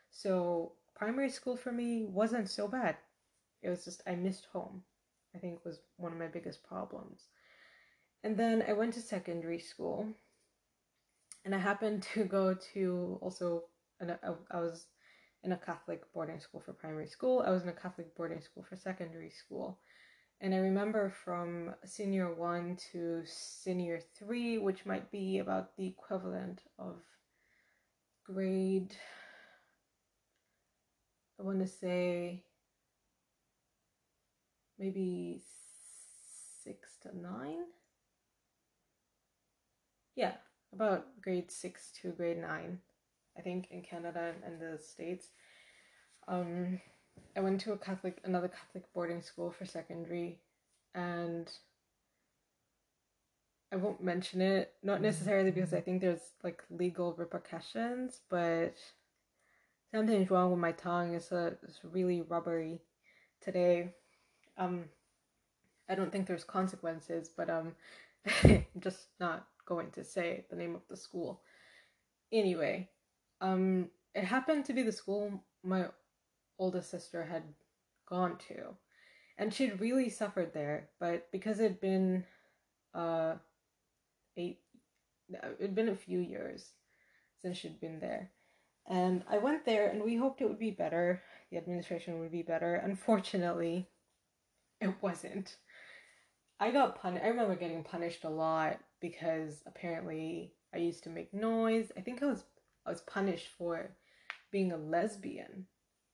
So 0.09 0.73
primary 0.95 1.29
school 1.29 1.55
for 1.55 1.71
me 1.71 2.05
wasn't 2.05 2.49
so 2.49 2.67
bad. 2.67 2.97
It 3.61 3.69
was 3.69 3.85
just 3.85 4.01
I 4.07 4.15
missed 4.15 4.47
home. 4.51 4.83
I 5.35 5.37
think 5.37 5.63
was 5.63 5.81
one 5.97 6.11
of 6.11 6.17
my 6.17 6.27
biggest 6.27 6.63
problems. 6.63 7.27
And 8.23 8.35
then 8.35 8.63
I 8.67 8.73
went 8.73 8.95
to 8.95 9.01
secondary 9.01 9.59
school, 9.59 10.15
and 11.47 11.55
I 11.55 11.59
happened 11.59 12.03
to 12.13 12.25
go 12.25 12.53
to 12.73 13.17
also. 13.21 13.63
An, 14.01 14.11
I, 14.21 14.33
I 14.51 14.59
was 14.59 14.87
in 15.45 15.53
a 15.53 15.57
Catholic 15.57 16.01
boarding 16.13 16.41
school 16.41 16.59
for 16.59 16.73
primary 16.73 17.07
school. 17.07 17.41
I 17.47 17.51
was 17.51 17.63
in 17.63 17.69
a 17.69 17.73
Catholic 17.73 18.13
boarding 18.17 18.41
school 18.41 18.65
for 18.67 18.75
secondary 18.75 19.29
school. 19.29 19.79
And 20.41 20.53
I 20.53 20.57
remember 20.57 21.09
from 21.09 21.73
senior 21.85 22.33
one 22.33 22.77
to 22.91 23.23
senior 23.25 24.01
three, 24.19 24.57
which 24.57 24.85
might 24.85 25.09
be 25.09 25.39
about 25.39 25.77
the 25.77 25.87
equivalent 25.87 26.63
of 26.77 26.97
grade 28.25 28.93
I 31.39 31.43
want 31.43 31.59
to 31.59 31.67
say 31.67 32.43
maybe 34.77 35.41
six 36.63 36.97
to 37.03 37.17
nine. 37.17 37.63
Yeah, 40.15 40.33
about 40.73 41.07
grade 41.21 41.51
six 41.51 41.91
to 42.01 42.11
grade 42.11 42.39
nine, 42.39 42.79
I 43.37 43.41
think, 43.41 43.67
in 43.71 43.81
Canada 43.81 44.33
and 44.45 44.59
the 44.59 44.77
States. 44.81 45.29
Um, 46.27 46.79
I 47.35 47.39
went 47.39 47.61
to 47.61 47.73
a 47.73 47.77
Catholic, 47.77 48.19
another 48.23 48.47
Catholic 48.47 48.91
boarding 48.93 49.21
school 49.21 49.51
for 49.51 49.65
secondary, 49.65 50.39
and 50.93 51.49
I 53.71 53.75
won't 53.75 54.03
mention 54.03 54.41
it, 54.41 54.73
not 54.81 55.01
necessarily 55.01 55.51
because 55.51 55.73
I 55.73 55.81
think 55.81 56.01
there's 56.01 56.33
like 56.43 56.63
legal 56.69 57.13
repercussions, 57.13 58.21
but 58.29 58.75
something's 59.93 60.31
wrong 60.31 60.51
with 60.51 60.59
my 60.59 60.71
tongue. 60.71 61.13
It's 61.13 61.31
a 61.31 61.57
it's 61.63 61.79
really 61.83 62.21
rubbery 62.21 62.81
today. 63.41 63.93
Um, 64.57 64.85
I 65.89 65.95
don't 65.95 66.11
think 66.11 66.27
there's 66.27 66.43
consequences, 66.43 67.29
but 67.35 67.49
um, 67.49 67.73
I'm 68.43 68.65
just 68.79 69.07
not 69.19 69.47
going 69.67 69.91
to 69.91 70.03
say 70.03 70.45
the 70.49 70.55
name 70.55 70.75
of 70.75 70.81
the 70.89 70.97
school. 70.97 71.41
Anyway, 72.31 72.89
um, 73.41 73.89
it 74.15 74.23
happened 74.23 74.65
to 74.65 74.73
be 74.73 74.83
the 74.83 74.91
school 74.91 75.43
my 75.63 75.85
oldest 76.57 76.89
sister 76.89 77.23
had 77.25 77.43
gone 78.09 78.37
to, 78.47 78.75
and 79.37 79.53
she'd 79.53 79.79
really 79.79 80.09
suffered 80.09 80.53
there. 80.53 80.89
But 80.99 81.31
because 81.31 81.59
it'd 81.59 81.81
been, 81.81 82.23
uh, 82.93 83.35
eight, 84.37 84.61
it'd 85.59 85.75
been 85.75 85.89
a 85.89 85.95
few 85.95 86.19
years 86.19 86.71
since 87.41 87.57
she'd 87.57 87.79
been 87.79 87.99
there 87.99 88.31
and 88.87 89.23
I 89.29 89.37
went 89.37 89.65
there 89.65 89.89
and 89.89 90.03
we 90.03 90.15
hoped 90.15 90.41
it 90.41 90.47
would 90.47 90.59
be 90.59 90.71
better. 90.71 91.21
The 91.51 91.57
administration 91.57 92.19
would 92.19 92.31
be 92.31 92.41
better. 92.41 92.75
Unfortunately, 92.75 93.89
it 94.79 94.93
wasn't. 95.01 95.57
I 96.59 96.71
got 96.71 96.99
punished. 96.99 97.23
I 97.23 97.29
remember 97.29 97.55
getting 97.55 97.83
punished 97.83 98.23
a 98.23 98.29
lot 98.29 98.79
because 99.01 99.63
apparently 99.65 100.53
I 100.73 100.77
used 100.77 101.03
to 101.03 101.09
make 101.09 101.33
noise. 101.33 101.91
I 101.97 102.01
think 102.01 102.21
I 102.21 102.27
was 102.27 102.43
I 102.85 102.89
was 102.89 103.01
punished 103.01 103.49
for 103.57 103.91
being 104.51 104.71
a 104.71 104.77
lesbian. 104.77 105.65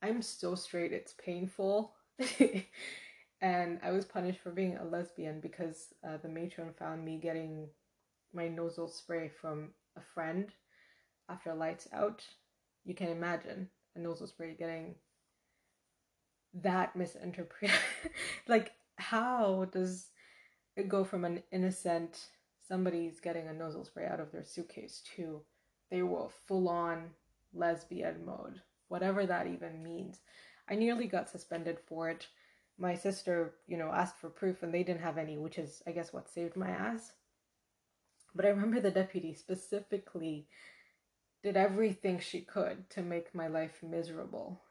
I'm 0.01 0.21
so 0.21 0.55
straight, 0.55 0.91
it's 0.91 1.13
painful. 1.13 1.93
and 3.41 3.79
I 3.83 3.91
was 3.91 4.05
punished 4.05 4.39
for 4.39 4.51
being 4.51 4.77
a 4.77 4.85
lesbian 4.85 5.39
because 5.39 5.93
uh, 6.07 6.17
the 6.21 6.29
matron 6.29 6.73
found 6.77 7.05
me 7.05 7.17
getting 7.17 7.69
my 8.33 8.47
nasal 8.47 8.87
spray 8.87 9.29
from 9.29 9.69
a 9.95 10.01
friend 10.13 10.49
after 11.29 11.53
lights 11.53 11.87
out 11.93 12.23
you 12.85 12.93
can 12.93 13.07
imagine 13.07 13.69
a 13.95 13.99
nasal 13.99 14.27
spray 14.27 14.55
getting 14.57 14.95
that 16.53 16.95
misinterpreted. 16.95 17.75
like, 18.47 18.73
how 18.97 19.65
does 19.71 20.07
it 20.75 20.89
go 20.89 21.03
from 21.03 21.25
an 21.25 21.43
innocent 21.51 22.27
somebody's 22.67 23.20
getting 23.20 23.48
a 23.48 23.53
nozzle 23.53 23.86
spray 23.86 24.05
out 24.05 24.20
of 24.20 24.32
their 24.32 24.43
suitcase 24.43 25.01
to 25.15 25.41
they 25.91 26.01
were 26.01 26.27
full 26.48 26.70
on 26.70 27.12
lesbian 27.53 28.25
mode, 28.25 28.62
whatever 28.88 29.25
that 29.25 29.48
even 29.48 29.84
means. 29.84 30.22
I 30.67 30.75
nearly 30.75 31.05
got 31.05 31.29
suspended 31.29 31.77
for 31.88 32.10
it. 32.10 32.27
My 32.79 32.96
sister, 32.96 33.53
you 33.67 33.77
know, 33.77 33.91
asked 33.91 34.17
for 34.17 34.29
proof 34.29 34.63
and 34.63 34.74
they 34.74 34.82
didn't 34.82 35.01
have 35.01 35.20
any, 35.20 35.38
which 35.38 35.60
is, 35.60 35.84
I 35.86 35.91
guess, 35.91 36.12
what 36.12 36.29
saved 36.29 36.55
my 36.55 36.70
ass. 36.70 37.12
But 38.34 38.46
I 38.46 38.50
remember 38.50 38.79
the 38.79 38.89
deputy 38.89 39.36
specifically 39.36 40.48
did 41.43 41.58
everything 41.58 42.20
she 42.20 42.41
could 42.41 42.89
to 42.91 43.01
make 43.03 43.36
my 43.36 43.48
life 43.48 43.84
miserable. 43.84 44.62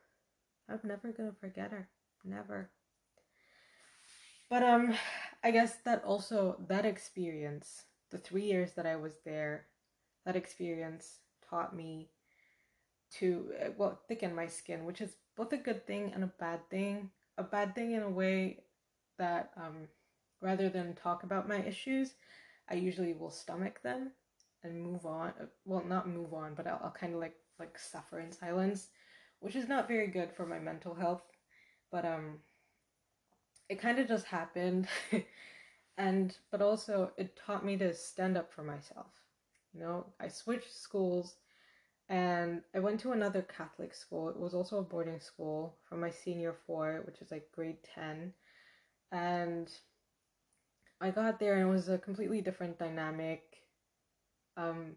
I'm 0.68 0.80
never 0.82 1.12
gonna 1.12 1.34
forget 1.40 1.70
her. 1.70 1.88
Never. 2.24 2.70
But 4.50 4.62
um 4.62 4.94
I 5.42 5.50
guess 5.50 5.76
that 5.84 6.04
also 6.04 6.56
that 6.68 6.84
experience, 6.86 7.84
the 8.10 8.18
3 8.18 8.42
years 8.44 8.72
that 8.74 8.86
I 8.86 8.96
was 8.96 9.18
there, 9.24 9.66
that 10.24 10.36
experience 10.36 11.18
taught 11.48 11.74
me 11.74 12.10
to 13.18 13.52
uh, 13.60 13.68
well 13.76 14.00
thicken 14.08 14.34
my 14.34 14.46
skin, 14.46 14.84
which 14.84 15.00
is 15.00 15.16
both 15.36 15.52
a 15.52 15.56
good 15.56 15.86
thing 15.86 16.12
and 16.14 16.24
a 16.24 16.32
bad 16.38 16.68
thing. 16.70 17.10
A 17.38 17.42
bad 17.42 17.74
thing 17.74 17.92
in 17.92 18.02
a 18.02 18.10
way 18.10 18.58
that 19.18 19.52
um 19.56 19.88
rather 20.40 20.68
than 20.68 20.94
talk 20.94 21.22
about 21.22 21.48
my 21.48 21.62
issues, 21.62 22.14
I 22.68 22.74
usually 22.74 23.12
will 23.12 23.30
stomach 23.30 23.82
them 23.82 24.12
and 24.64 24.82
move 24.82 25.06
on. 25.06 25.32
Well, 25.64 25.84
not 25.84 26.08
move 26.08 26.34
on, 26.34 26.54
but 26.54 26.66
I'll, 26.66 26.80
I'll 26.84 26.90
kind 26.90 27.14
of 27.14 27.20
like 27.20 27.36
like 27.58 27.78
suffer 27.78 28.20
in 28.20 28.32
silence, 28.32 28.88
which 29.40 29.56
is 29.56 29.68
not 29.68 29.88
very 29.88 30.06
good 30.08 30.32
for 30.32 30.46
my 30.46 30.58
mental 30.58 30.94
health. 30.94 31.22
But 31.90 32.04
um, 32.04 32.38
it 33.72 33.80
kind 33.80 33.98
of 33.98 34.08
just 34.08 34.26
happened, 34.26 34.88
and 35.98 36.36
but 36.50 36.62
also 36.62 37.12
it 37.16 37.36
taught 37.36 37.64
me 37.64 37.76
to 37.78 37.94
stand 37.94 38.36
up 38.36 38.52
for 38.52 38.62
myself. 38.62 39.12
You 39.74 39.80
know, 39.80 40.06
I 40.20 40.28
switched 40.28 40.74
schools, 40.74 41.36
and 42.08 42.62
I 42.74 42.80
went 42.80 43.00
to 43.00 43.12
another 43.12 43.42
Catholic 43.42 43.94
school. 43.94 44.28
It 44.28 44.38
was 44.38 44.54
also 44.54 44.78
a 44.78 44.82
boarding 44.82 45.20
school 45.20 45.76
from 45.88 46.00
my 46.00 46.10
senior 46.10 46.54
four, 46.66 47.02
which 47.06 47.20
is 47.22 47.30
like 47.30 47.50
grade 47.54 47.78
ten, 47.94 48.34
and 49.10 49.70
I 51.00 51.10
got 51.10 51.40
there 51.40 51.54
and 51.54 51.68
it 51.68 51.72
was 51.72 51.88
a 51.88 51.98
completely 51.98 52.40
different 52.40 52.78
dynamic 52.78 53.42
um, 54.56 54.96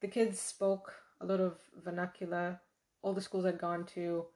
the 0.00 0.08
kids 0.08 0.40
spoke 0.40 0.92
a 1.20 1.26
lot 1.26 1.40
of 1.40 1.58
vernacular. 1.84 2.60
All 3.02 3.14
the 3.14 3.20
schools 3.20 3.44
I'd 3.44 3.58
gone 3.58 3.86
to, 3.94 4.26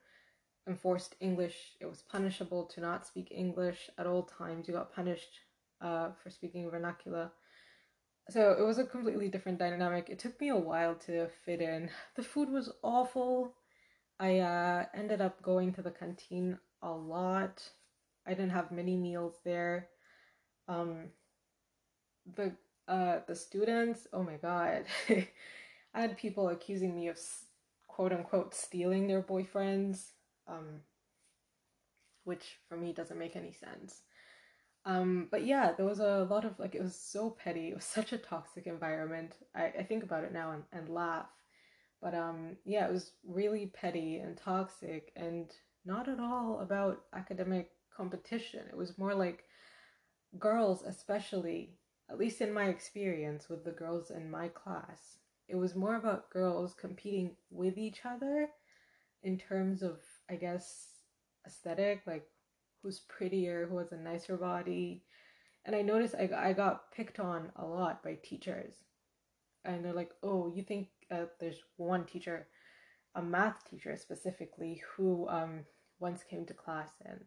enforced 0.66 1.14
English. 1.20 1.72
It 1.80 1.86
was 1.86 2.02
punishable 2.02 2.64
to 2.66 2.80
not 2.80 3.06
speak 3.06 3.28
English 3.30 3.90
at 3.98 4.06
all 4.06 4.24
times. 4.24 4.66
You 4.66 4.74
got 4.74 4.94
punished 4.94 5.40
uh, 5.80 6.10
for 6.22 6.30
speaking 6.30 6.70
vernacular. 6.70 7.30
So 8.28 8.56
it 8.58 8.62
was 8.62 8.78
a 8.78 8.84
completely 8.84 9.28
different 9.28 9.58
dynamic. 9.58 10.08
It 10.08 10.18
took 10.18 10.40
me 10.40 10.48
a 10.48 10.56
while 10.56 10.96
to 11.06 11.28
fit 11.44 11.60
in. 11.60 11.90
The 12.16 12.24
food 12.24 12.50
was 12.50 12.72
awful. 12.82 13.54
I 14.18 14.40
uh, 14.40 14.86
ended 14.94 15.20
up 15.20 15.42
going 15.42 15.72
to 15.74 15.82
the 15.82 15.90
canteen 15.90 16.58
a 16.82 16.90
lot. 16.90 17.62
I 18.26 18.30
didn't 18.30 18.50
have 18.50 18.72
many 18.72 18.96
meals 18.96 19.34
there. 19.44 19.88
Um, 20.68 21.10
the 22.34 22.52
uh, 22.88 23.20
the 23.26 23.34
students, 23.34 24.06
oh 24.12 24.22
my 24.22 24.36
god, 24.36 24.84
I 25.08 26.00
had 26.00 26.16
people 26.16 26.48
accusing 26.48 26.94
me 26.94 27.08
of 27.08 27.18
quote 27.86 28.12
unquote 28.12 28.54
stealing 28.54 29.06
their 29.06 29.22
boyfriends, 29.22 30.10
um, 30.48 30.80
which 32.24 32.58
for 32.68 32.76
me 32.76 32.92
doesn't 32.92 33.18
make 33.18 33.36
any 33.36 33.52
sense. 33.52 34.02
Um, 34.84 35.26
but 35.30 35.44
yeah, 35.44 35.72
there 35.72 35.86
was 35.86 35.98
a 35.98 36.26
lot 36.30 36.44
of 36.44 36.58
like 36.58 36.74
it 36.74 36.82
was 36.82 36.94
so 36.94 37.30
petty. 37.30 37.70
It 37.70 37.74
was 37.74 37.84
such 37.98 38.12
a 38.12 38.18
toxic 38.18 38.66
environment. 38.66 39.34
I, 39.54 39.66
I 39.78 39.82
think 39.82 40.02
about 40.04 40.24
it 40.24 40.32
now 40.32 40.52
and, 40.52 40.62
and 40.72 40.88
laugh. 40.88 41.26
But 42.00 42.14
um 42.14 42.56
yeah, 42.64 42.86
it 42.86 42.92
was 42.92 43.12
really 43.26 43.66
petty 43.66 44.18
and 44.18 44.36
toxic 44.36 45.12
and 45.16 45.50
not 45.84 46.08
at 46.08 46.20
all 46.20 46.60
about 46.60 47.02
academic 47.14 47.70
competition. 47.96 48.62
It 48.68 48.76
was 48.76 48.98
more 48.98 49.14
like 49.14 49.44
girls 50.38 50.82
especially, 50.82 51.74
at 52.10 52.18
least 52.18 52.40
in 52.40 52.52
my 52.52 52.66
experience 52.66 53.48
with 53.48 53.64
the 53.64 53.70
girls 53.70 54.10
in 54.10 54.30
my 54.30 54.48
class, 54.48 55.18
it 55.48 55.56
was 55.56 55.74
more 55.74 55.96
about 55.96 56.30
girls 56.30 56.74
competing 56.74 57.36
with 57.50 57.78
each 57.78 58.00
other 58.04 58.48
in 59.22 59.38
terms 59.38 59.82
of 59.82 60.00
I 60.30 60.36
guess 60.36 60.88
aesthetic, 61.46 62.02
like 62.06 62.26
who's 62.82 63.00
prettier, 63.00 63.66
who 63.68 63.78
has 63.78 63.92
a 63.92 63.96
nicer 63.96 64.36
body. 64.36 65.02
And 65.64 65.74
I 65.74 65.82
noticed 65.82 66.14
I, 66.14 66.30
I 66.36 66.52
got 66.52 66.92
picked 66.92 67.18
on 67.18 67.50
a 67.56 67.64
lot 67.64 68.02
by 68.02 68.18
teachers. 68.22 68.74
And 69.64 69.84
they're 69.84 69.92
like, 69.92 70.12
oh, 70.22 70.52
you 70.54 70.62
think 70.62 70.88
uh, 71.10 71.24
there's 71.40 71.60
one 71.76 72.04
teacher, 72.04 72.46
a 73.14 73.22
math 73.22 73.68
teacher 73.68 73.96
specifically, 73.96 74.82
who 74.96 75.28
um, 75.28 75.64
once 75.98 76.22
came 76.22 76.46
to 76.46 76.54
class 76.54 76.90
and 77.04 77.20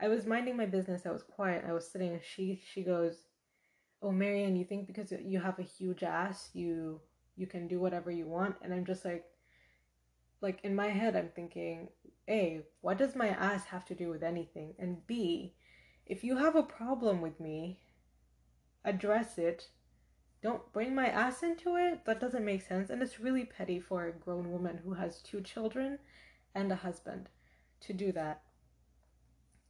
I 0.00 0.08
was 0.08 0.26
minding 0.26 0.56
my 0.56 0.66
business. 0.66 1.06
I 1.06 1.10
was 1.10 1.24
quiet. 1.24 1.64
I 1.66 1.72
was 1.72 1.90
sitting 1.90 2.20
she, 2.22 2.62
she 2.72 2.84
goes, 2.84 3.16
oh, 4.00 4.12
Marianne, 4.12 4.54
you 4.54 4.64
think 4.64 4.86
because 4.86 5.12
you 5.24 5.40
have 5.40 5.58
a 5.58 5.62
huge 5.62 6.04
ass, 6.04 6.50
you, 6.52 7.00
you 7.36 7.46
can 7.46 7.66
do 7.66 7.80
whatever 7.80 8.10
you 8.10 8.26
want? 8.26 8.54
And 8.62 8.72
I'm 8.72 8.84
just 8.84 9.04
like, 9.04 9.24
like 10.40 10.60
in 10.62 10.74
my 10.74 10.88
head, 10.88 11.16
I'm 11.16 11.30
thinking, 11.34 11.88
A, 12.28 12.60
what 12.80 12.98
does 12.98 13.16
my 13.16 13.28
ass 13.28 13.64
have 13.66 13.84
to 13.86 13.94
do 13.94 14.08
with 14.08 14.22
anything? 14.22 14.74
And 14.78 15.06
B, 15.06 15.54
if 16.06 16.22
you 16.22 16.36
have 16.36 16.56
a 16.56 16.62
problem 16.62 17.20
with 17.20 17.38
me, 17.40 17.80
address 18.84 19.38
it. 19.38 19.68
Don't 20.42 20.72
bring 20.72 20.94
my 20.94 21.08
ass 21.08 21.42
into 21.42 21.76
it. 21.76 22.04
That 22.04 22.20
doesn't 22.20 22.44
make 22.44 22.62
sense. 22.62 22.90
And 22.90 23.02
it's 23.02 23.20
really 23.20 23.44
petty 23.44 23.80
for 23.80 24.06
a 24.06 24.12
grown 24.12 24.52
woman 24.52 24.78
who 24.78 24.94
has 24.94 25.20
two 25.20 25.40
children 25.40 25.98
and 26.54 26.70
a 26.70 26.76
husband 26.76 27.28
to 27.80 27.92
do 27.92 28.12
that. 28.12 28.42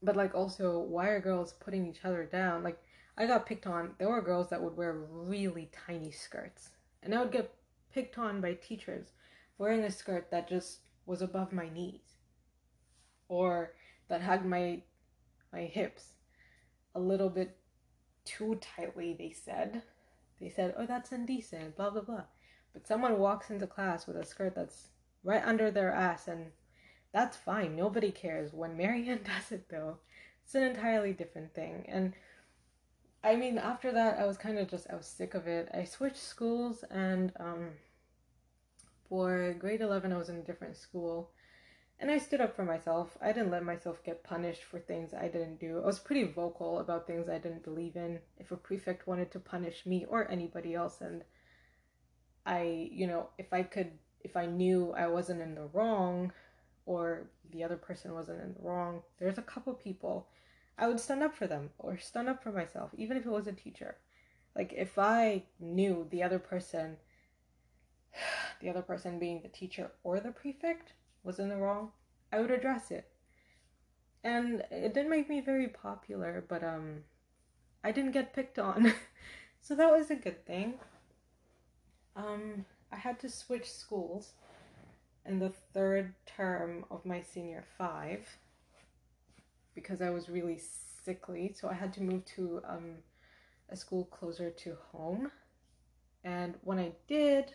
But 0.02 0.16
like 0.16 0.34
also, 0.34 0.78
why 0.78 1.08
are 1.08 1.20
girls 1.20 1.54
putting 1.54 1.86
each 1.86 2.04
other 2.04 2.24
down? 2.24 2.62
Like 2.62 2.78
I 3.16 3.26
got 3.26 3.46
picked 3.46 3.66
on. 3.66 3.94
There 3.98 4.08
were 4.08 4.20
girls 4.20 4.50
that 4.50 4.62
would 4.62 4.76
wear 4.76 4.92
really 4.92 5.70
tiny 5.86 6.10
skirts. 6.10 6.68
And 7.02 7.14
I 7.14 7.20
would 7.20 7.32
get 7.32 7.54
picked 7.92 8.18
on 8.18 8.40
by 8.40 8.54
teachers 8.54 9.12
wearing 9.58 9.84
a 9.84 9.90
skirt 9.90 10.30
that 10.30 10.48
just 10.48 10.78
was 11.04 11.20
above 11.20 11.52
my 11.52 11.68
knees 11.68 12.16
or 13.28 13.72
that 14.08 14.22
hugged 14.22 14.46
my 14.46 14.80
my 15.52 15.62
hips 15.62 16.14
a 16.94 17.00
little 17.00 17.30
bit 17.30 17.56
too 18.24 18.58
tightly 18.60 19.14
they 19.18 19.30
said. 19.30 19.82
They 20.40 20.48
said 20.48 20.74
oh 20.78 20.86
that's 20.86 21.12
indecent 21.12 21.76
blah 21.76 21.90
blah 21.90 22.02
blah. 22.02 22.24
But 22.72 22.86
someone 22.86 23.18
walks 23.18 23.50
into 23.50 23.66
class 23.66 24.06
with 24.06 24.16
a 24.16 24.24
skirt 24.24 24.54
that's 24.54 24.88
right 25.24 25.42
under 25.44 25.70
their 25.70 25.92
ass 25.92 26.28
and 26.28 26.46
that's 27.12 27.36
fine. 27.36 27.74
Nobody 27.74 28.10
cares. 28.10 28.52
When 28.52 28.76
marianne 28.76 29.22
does 29.24 29.52
it 29.52 29.66
though 29.70 29.98
it's 30.44 30.54
an 30.54 30.62
entirely 30.62 31.12
different 31.12 31.54
thing. 31.54 31.84
And 31.88 32.14
i 33.24 33.34
mean 33.34 33.58
after 33.58 33.90
that 33.90 34.16
i 34.20 34.24
was 34.24 34.36
kind 34.38 34.58
of 34.58 34.68
just 34.70 34.86
i 34.90 34.94
was 34.94 35.06
sick 35.06 35.34
of 35.34 35.46
it. 35.46 35.68
I 35.74 35.84
switched 35.84 36.16
schools 36.18 36.84
and 36.90 37.32
um 37.40 37.70
for 39.08 39.54
grade 39.58 39.80
11, 39.80 40.12
I 40.12 40.18
was 40.18 40.28
in 40.28 40.36
a 40.36 40.42
different 40.42 40.76
school. 40.76 41.30
And 42.00 42.10
I 42.10 42.18
stood 42.18 42.40
up 42.40 42.54
for 42.54 42.64
myself. 42.64 43.18
I 43.20 43.32
didn't 43.32 43.50
let 43.50 43.64
myself 43.64 44.04
get 44.04 44.22
punished 44.22 44.62
for 44.62 44.78
things 44.78 45.12
I 45.12 45.26
didn't 45.26 45.58
do. 45.58 45.80
I 45.82 45.86
was 45.86 45.98
pretty 45.98 46.24
vocal 46.24 46.78
about 46.78 47.06
things 47.06 47.28
I 47.28 47.38
didn't 47.38 47.64
believe 47.64 47.96
in. 47.96 48.20
If 48.38 48.52
a 48.52 48.56
prefect 48.56 49.08
wanted 49.08 49.32
to 49.32 49.40
punish 49.40 49.84
me 49.84 50.06
or 50.08 50.30
anybody 50.30 50.74
else, 50.74 51.00
and 51.00 51.24
I, 52.46 52.88
you 52.92 53.08
know, 53.08 53.30
if 53.36 53.52
I 53.52 53.64
could, 53.64 53.92
if 54.20 54.36
I 54.36 54.46
knew 54.46 54.92
I 54.92 55.08
wasn't 55.08 55.40
in 55.40 55.56
the 55.56 55.68
wrong 55.72 56.32
or 56.86 57.30
the 57.50 57.64
other 57.64 57.76
person 57.76 58.14
wasn't 58.14 58.42
in 58.42 58.54
the 58.54 58.62
wrong, 58.62 59.02
there's 59.18 59.38
a 59.38 59.42
couple 59.42 59.74
people, 59.74 60.28
I 60.78 60.86
would 60.86 61.00
stand 61.00 61.24
up 61.24 61.34
for 61.34 61.48
them 61.48 61.70
or 61.78 61.98
stand 61.98 62.28
up 62.28 62.44
for 62.44 62.52
myself, 62.52 62.92
even 62.96 63.16
if 63.16 63.26
it 63.26 63.32
was 63.32 63.48
a 63.48 63.52
teacher. 63.52 63.96
Like 64.54 64.72
if 64.72 64.98
I 64.98 65.44
knew 65.58 66.06
the 66.10 66.22
other 66.22 66.38
person 66.38 66.98
the 68.60 68.68
other 68.68 68.82
person 68.82 69.18
being 69.18 69.40
the 69.42 69.48
teacher 69.48 69.90
or 70.02 70.20
the 70.20 70.30
prefect 70.30 70.92
was 71.22 71.38
in 71.38 71.48
the 71.48 71.56
wrong, 71.56 71.92
I 72.32 72.40
would 72.40 72.50
address 72.50 72.90
it. 72.90 73.10
And 74.24 74.64
it 74.70 74.94
didn't 74.94 75.10
make 75.10 75.28
me 75.28 75.40
very 75.40 75.68
popular, 75.68 76.44
but 76.48 76.62
um 76.64 77.04
I 77.84 77.92
didn't 77.92 78.12
get 78.12 78.34
picked 78.34 78.58
on. 78.58 78.92
so 79.60 79.74
that 79.74 79.90
was 79.90 80.10
a 80.10 80.16
good 80.16 80.44
thing. 80.46 80.74
Um 82.16 82.64
I 82.92 82.96
had 82.96 83.20
to 83.20 83.28
switch 83.28 83.70
schools 83.70 84.32
in 85.24 85.38
the 85.38 85.50
third 85.50 86.14
term 86.26 86.84
of 86.90 87.04
my 87.04 87.20
senior 87.20 87.64
5 87.76 88.38
because 89.74 90.00
I 90.00 90.10
was 90.10 90.28
really 90.28 90.58
sickly, 91.04 91.54
so 91.54 91.68
I 91.68 91.74
had 91.74 91.92
to 91.94 92.02
move 92.02 92.24
to 92.36 92.60
um 92.66 92.96
a 93.70 93.76
school 93.76 94.04
closer 94.06 94.50
to 94.50 94.76
home. 94.92 95.30
And 96.24 96.54
when 96.62 96.78
I 96.78 96.92
did, 97.06 97.54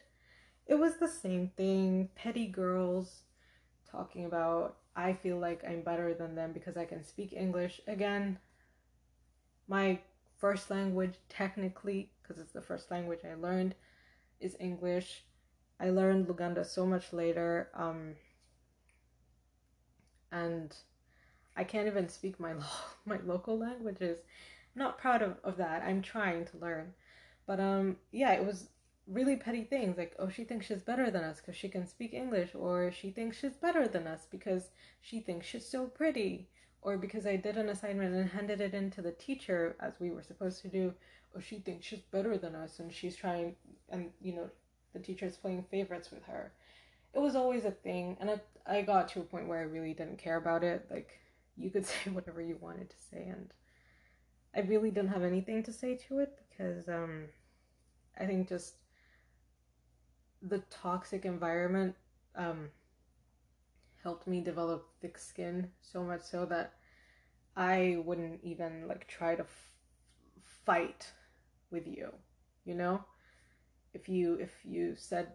it 0.67 0.75
was 0.75 0.97
the 0.97 1.07
same 1.07 1.49
thing. 1.57 2.09
Petty 2.15 2.47
girls 2.47 3.23
talking 3.89 4.25
about, 4.25 4.77
I 4.95 5.13
feel 5.13 5.37
like 5.37 5.63
I'm 5.67 5.81
better 5.81 6.13
than 6.13 6.35
them 6.35 6.53
because 6.53 6.77
I 6.77 6.85
can 6.85 7.03
speak 7.03 7.33
English. 7.33 7.81
Again, 7.87 8.39
my 9.67 9.99
first 10.37 10.69
language, 10.69 11.15
technically, 11.29 12.11
because 12.21 12.39
it's 12.39 12.53
the 12.53 12.61
first 12.61 12.91
language 12.91 13.21
I 13.29 13.35
learned, 13.35 13.75
is 14.39 14.55
English. 14.59 15.23
I 15.79 15.89
learned 15.89 16.27
Luganda 16.27 16.65
so 16.65 16.85
much 16.85 17.13
later. 17.13 17.69
Um, 17.73 18.15
and 20.31 20.75
I 21.55 21.63
can't 21.63 21.87
even 21.87 22.09
speak 22.09 22.39
my 22.39 22.53
lo- 22.53 22.65
my 23.05 23.19
local 23.25 23.57
languages. 23.57 24.19
I'm 24.75 24.79
not 24.79 24.97
proud 24.97 25.21
of, 25.21 25.37
of 25.43 25.57
that. 25.57 25.83
I'm 25.83 26.01
trying 26.01 26.45
to 26.45 26.57
learn. 26.57 26.93
But 27.45 27.59
um 27.59 27.97
yeah, 28.11 28.33
it 28.33 28.45
was 28.45 28.69
really 29.07 29.35
petty 29.35 29.63
things 29.63 29.97
like 29.97 30.15
oh 30.19 30.29
she 30.29 30.43
thinks 30.43 30.65
she's 30.65 30.81
better 30.81 31.11
than 31.11 31.23
us 31.23 31.41
because 31.41 31.55
she 31.55 31.67
can 31.67 31.85
speak 31.85 32.13
english 32.13 32.51
or 32.55 32.91
she 32.91 33.11
thinks 33.11 33.37
she's 33.37 33.57
better 33.57 33.87
than 33.87 34.07
us 34.07 34.27
because 34.31 34.69
she 35.01 35.19
thinks 35.19 35.45
she's 35.45 35.67
so 35.67 35.85
pretty 35.87 36.47
or 36.81 36.97
because 36.97 37.25
i 37.25 37.35
did 37.35 37.57
an 37.57 37.69
assignment 37.69 38.15
and 38.15 38.29
handed 38.29 38.61
it 38.61 38.73
in 38.73 38.89
to 38.89 39.01
the 39.01 39.11
teacher 39.11 39.75
as 39.81 39.93
we 39.99 40.09
were 40.09 40.23
supposed 40.23 40.61
to 40.61 40.69
do 40.69 40.93
oh 41.35 41.39
she 41.39 41.59
thinks 41.59 41.85
she's 41.85 41.99
better 41.99 42.37
than 42.37 42.55
us 42.55 42.79
and 42.79 42.93
she's 42.93 43.15
trying 43.15 43.55
and 43.89 44.09
you 44.21 44.33
know 44.33 44.49
the 44.93 44.99
teacher's 44.99 45.37
playing 45.37 45.65
favorites 45.71 46.11
with 46.11 46.23
her. 46.25 46.53
It 47.15 47.19
was 47.19 47.35
always 47.35 47.65
a 47.65 47.71
thing 47.71 48.15
and 48.19 48.29
I, 48.29 48.41
I 48.65 48.81
got 48.83 49.07
to 49.09 49.21
a 49.21 49.23
point 49.23 49.47
where 49.47 49.59
i 49.59 49.63
really 49.63 49.93
didn't 49.93 50.19
care 50.19 50.37
about 50.37 50.63
it. 50.63 50.85
Like 50.89 51.19
you 51.57 51.69
could 51.69 51.85
say 51.87 52.11
whatever 52.11 52.41
you 52.41 52.57
wanted 52.61 52.89
to 52.89 52.95
say 53.11 53.27
and 53.27 53.49
i 54.55 54.61
really 54.61 54.91
didn't 54.91 55.09
have 55.09 55.23
anything 55.23 55.63
to 55.63 55.73
say 55.73 55.95
to 55.95 56.19
it 56.19 56.39
because 56.49 56.87
um 56.87 57.25
i 58.19 58.25
think 58.25 58.47
just 58.47 58.75
the 60.43 60.59
toxic 60.69 61.25
environment 61.25 61.95
um, 62.35 62.69
helped 64.03 64.27
me 64.27 64.41
develop 64.41 64.89
thick 65.01 65.17
skin 65.17 65.69
so 65.81 66.03
much 66.03 66.21
so 66.21 66.45
that 66.45 66.73
I 67.55 67.97
wouldn't 68.05 68.41
even 68.43 68.87
like 68.87 69.07
try 69.07 69.35
to 69.35 69.43
f- 69.43 69.71
fight 70.65 71.11
with 71.71 71.87
you, 71.87 72.13
you 72.65 72.75
know? 72.75 73.03
If 73.93 74.09
you 74.09 74.35
if 74.35 74.51
you 74.65 74.95
said 74.97 75.33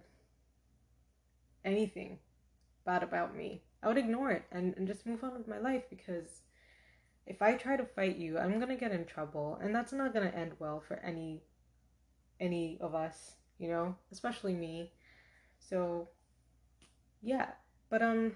anything 1.65 2.19
bad 2.85 3.03
about 3.03 3.37
me, 3.37 3.63
I 3.83 3.89
would 3.89 3.99
ignore 3.99 4.31
it 4.31 4.45
and, 4.51 4.75
and 4.77 4.87
just 4.87 5.07
move 5.07 5.23
on 5.25 5.35
with 5.37 5.49
my 5.49 5.59
life 5.59 5.85
because 5.91 6.43
if 7.27 7.43
I 7.43 7.55
try 7.55 7.77
to 7.77 7.85
fight 7.85 8.17
you, 8.17 8.39
I'm 8.39 8.59
gonna 8.61 8.77
get 8.77 8.93
in 8.93 9.05
trouble 9.05 9.59
and 9.63 9.75
that's 9.75 9.93
not 9.93 10.15
gonna 10.15 10.29
end 10.35 10.53
well 10.59 10.81
for 10.81 10.97
any 11.01 11.43
any 12.41 12.79
of 12.81 12.95
us, 12.95 13.35
you 13.59 13.69
know, 13.69 13.97
especially 14.13 14.55
me. 14.55 14.93
So, 15.69 16.09
yeah. 17.23 17.51
But, 17.91 18.03
um, 18.03 18.33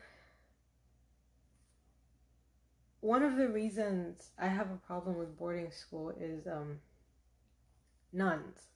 one 3.00 3.22
of 3.22 3.36
the 3.36 3.48
reasons 3.50 4.30
I 4.38 4.46
have 4.46 4.70
a 4.70 4.76
problem 4.76 5.18
with 5.18 5.36
boarding 5.36 5.70
school 5.70 6.08
is 6.18 6.46
um, 6.46 6.80
nuns. 8.12 8.68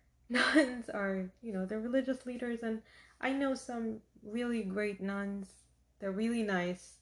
Nuns 0.28 0.88
are, 0.90 1.30
you 1.42 1.52
know, 1.52 1.66
they're 1.66 1.78
religious 1.80 2.24
leaders, 2.26 2.62
and 2.62 2.82
I 3.20 3.32
know 3.32 3.54
some 3.54 4.00
really 4.22 4.62
great 4.62 5.00
nuns. 5.00 5.64
They're 6.00 6.10
really 6.12 6.42
nice. 6.42 6.96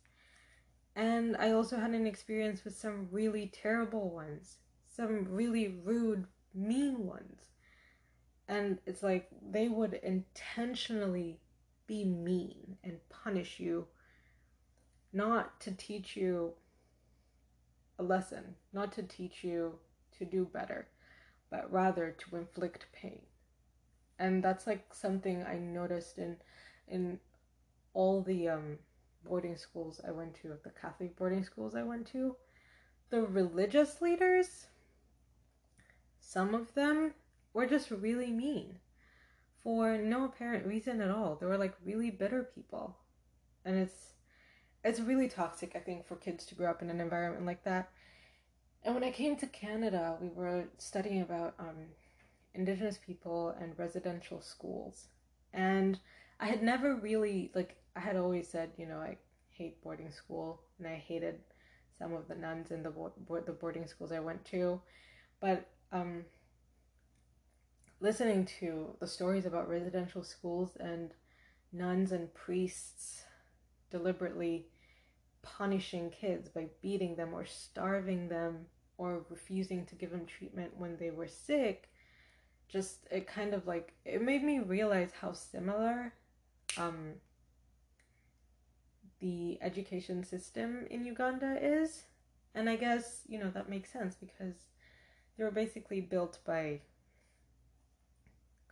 And 0.95 1.37
I 1.37 1.51
also 1.51 1.79
had 1.81 1.91
an 1.93 2.07
experience 2.07 2.65
with 2.65 2.77
some 2.77 3.09
really 3.11 3.49
terrible 3.49 4.09
ones, 4.11 4.59
some 4.87 5.25
really 5.29 5.67
rude, 5.67 6.29
mean 6.55 7.07
ones. 7.07 7.41
And 8.51 8.79
it's 8.85 9.05
like 9.05 9.29
they 9.49 9.69
would 9.69 9.95
intentionally 10.03 11.39
be 11.87 12.05
mean 12.05 12.79
and 12.83 12.99
punish 13.09 13.61
you 13.61 13.87
not 15.13 15.61
to 15.61 15.71
teach 15.71 16.17
you 16.17 16.55
a 18.01 18.03
lesson, 18.03 18.57
not 18.73 18.91
to 18.95 19.05
teach 19.05 19.45
you 19.45 19.79
to 20.19 20.25
do 20.25 20.45
better, 20.45 20.89
but 21.49 21.73
rather 21.73 22.11
to 22.11 22.37
inflict 22.37 22.87
pain. 22.93 23.21
And 24.19 24.43
that's 24.43 24.67
like 24.67 24.93
something 24.93 25.45
I 25.45 25.57
noticed 25.57 26.19
in 26.19 26.37
in 26.89 27.21
all 27.95 28.21
the 28.21 28.49
um, 28.49 28.79
boarding 29.25 29.57
schools 29.57 30.01
I 30.07 30.11
went 30.11 30.35
to, 30.43 30.59
the 30.65 30.71
Catholic 30.71 31.15
boarding 31.15 31.45
schools 31.45 31.77
I 31.77 31.85
went 31.85 32.09
to. 32.09 32.35
The 33.11 33.23
religious 33.23 34.03
leaders, 34.03 34.67
some 36.19 36.53
of 36.53 36.75
them 36.75 37.15
were 37.53 37.67
just 37.67 37.91
really 37.91 38.31
mean 38.31 38.79
for 39.63 39.99
no 39.99 40.25
apparent 40.25 40.67
reason 40.67 41.01
at 41.01 41.11
all. 41.11 41.37
They 41.37 41.47
were 41.47 41.59
like 41.59 41.75
really 41.85 42.11
bitter 42.11 42.49
people. 42.55 42.97
And 43.65 43.77
it's 43.77 44.15
it's 44.83 45.01
really 45.01 45.29
toxic, 45.29 45.73
I 45.75 45.81
think, 45.81 46.07
for 46.07 46.17
kids 46.17 46.47
to 46.47 46.55
grow 46.55 46.71
up 46.71 46.81
in 46.81 46.91
an 46.91 47.01
environment 47.01 47.45
like 47.45 47.65
that. 47.65 47.91
And 48.83 48.95
when 48.95 49.05
I 49.05 49.11
came 49.11 49.37
to 49.37 49.47
Canada, 49.47 50.17
we 50.21 50.29
were 50.29 50.65
studying 50.79 51.21
about 51.21 51.55
um, 51.59 51.89
Indigenous 52.55 52.97
people 52.97 53.55
and 53.61 53.79
residential 53.79 54.41
schools. 54.41 55.09
And 55.53 55.99
I 56.39 56.47
had 56.47 56.63
never 56.63 56.97
really, 56.97 57.51
like, 57.55 57.77
I 57.95 58.01
had 58.01 58.17
always 58.17 58.49
said, 58.49 58.71
you 58.79 58.87
know, 58.87 58.97
I 58.97 59.19
hate 59.51 59.83
boarding 59.83 60.11
school 60.11 60.63
and 60.79 60.89
I 60.89 60.95
hated 60.95 61.41
some 61.99 62.15
of 62.15 62.27
the 62.27 62.35
nuns 62.35 62.71
in 62.71 62.83
the, 62.83 62.91
bo- 62.91 63.13
the 63.45 63.53
boarding 63.53 63.87
schools 63.87 64.13
I 64.13 64.21
went 64.21 64.47
to. 64.47 64.81
But 65.41 65.69
um, 65.93 66.25
listening 68.01 68.47
to 68.61 68.97
the 69.01 69.07
stories 69.07 69.47
about 69.47 69.69
residential 69.69 70.25
schools 70.25 70.77
and 70.81 71.13
nuns 71.73 72.13
and 72.13 72.33
priests 72.35 73.25
deliberately 73.91 74.67
punishing 75.43 76.11
kids 76.11 76.49
by 76.49 76.67
beating 76.83 77.17
them 77.17 77.33
or 77.33 77.45
starving 77.45 78.29
them 78.29 78.67
or 78.99 79.25
refusing 79.31 79.87
to 79.87 79.95
give 79.95 80.11
them 80.11 80.27
treatment 80.27 80.73
when 80.77 80.97
they 80.99 81.11
were 81.11 81.29
sick 81.29 81.89
just 82.69 83.07
it 83.11 83.27
kind 83.27 83.55
of 83.55 83.67
like 83.67 83.95
it 84.05 84.23
made 84.23 84.43
me 84.43 84.59
realize 84.59 85.11
how 85.21 85.33
similar 85.33 86.13
um 86.79 87.15
the 89.21 89.59
education 89.61 90.25
system 90.25 90.87
in 90.91 91.05
Uganda 91.05 91.59
is. 91.63 92.03
And 92.55 92.69
I 92.69 92.77
guess 92.77 93.23
you 93.29 93.39
know 93.39 93.51
that 93.51 93.69
makes 93.69 93.93
sense 93.93 94.17
because 94.17 94.55
they 95.37 95.45
were 95.45 95.51
basically 95.51 96.01
built 96.01 96.39
by 96.45 96.81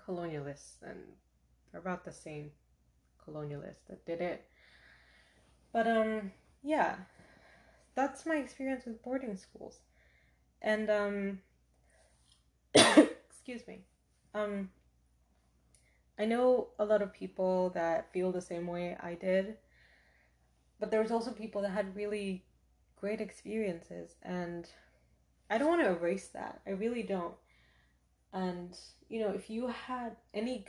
colonialists 0.09 0.83
and 0.83 0.99
about 1.75 2.05
the 2.05 2.12
same 2.12 2.51
colonialists 3.27 3.87
that 3.88 4.05
did 4.07 4.21
it. 4.21 4.44
But 5.73 5.87
um 5.87 6.33
yeah 6.62 6.97
that's 7.94 8.27
my 8.27 8.37
experience 8.37 8.85
with 8.87 9.03
boarding 9.03 9.37
schools. 9.37 9.81
And 10.62 10.88
um 10.90 11.40
excuse 12.75 13.66
me. 13.66 13.81
Um 14.35 14.71
i 16.18 16.25
know 16.25 16.68
a 16.79 16.85
lot 16.85 17.01
of 17.03 17.12
people 17.12 17.71
that 17.71 18.12
feel 18.12 18.33
the 18.33 18.40
same 18.40 18.66
way 18.66 18.97
i 19.01 19.14
did 19.14 19.57
but 20.81 20.90
there 20.90 21.01
was 21.01 21.11
also 21.11 21.31
people 21.31 21.62
that 21.62 21.71
had 21.71 21.94
really 21.94 22.44
great 23.01 23.21
experiences 23.21 24.16
and 24.23 24.68
i 25.51 25.57
don't 25.57 25.68
want 25.68 25.81
to 25.83 25.88
erase 25.88 26.29
that. 26.29 26.61
I 26.66 26.71
really 26.71 27.03
don't 27.03 27.35
and 28.33 28.77
you 29.09 29.21
know 29.21 29.31
if 29.31 29.49
you 29.49 29.67
had 29.69 30.17
any 30.35 30.64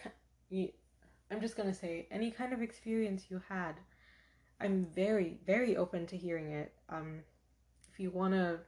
i'm 1.32 1.42
just 1.42 1.58
going 1.58 1.68
to 1.68 1.76
say 1.76 2.08
any 2.10 2.32
kind 2.32 2.54
of 2.54 2.62
experience 2.62 3.26
you 3.30 3.42
had 3.50 3.76
I'm 4.62 4.88
very, 4.94 5.38
very 5.46 5.78
open 5.78 6.06
to 6.08 6.18
hearing 6.18 6.52
it. 6.52 6.74
Um, 6.90 7.22
if 7.92 8.00
you 8.00 8.12
want 8.12 8.34
to, 8.34 8.60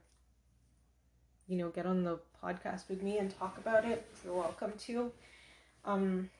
you 1.46 1.58
know, 1.58 1.68
get 1.68 1.84
on 1.84 2.02
the 2.02 2.18
podcast 2.42 2.88
with 2.88 3.02
me 3.02 3.18
and 3.18 3.36
talk 3.38 3.58
about 3.58 3.84
it, 3.84 4.06
you're 4.24 4.34
welcome 4.34 4.72
to. 4.86 5.12
Um, 5.84 6.30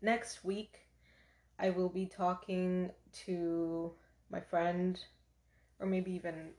next 0.00 0.42
week, 0.42 0.86
I 1.58 1.68
will 1.68 1.90
be 1.90 2.06
talking 2.06 2.90
to 3.26 3.92
my 4.30 4.40
friend, 4.40 4.98
or 5.78 5.86
maybe 5.86 6.12
even 6.12 6.52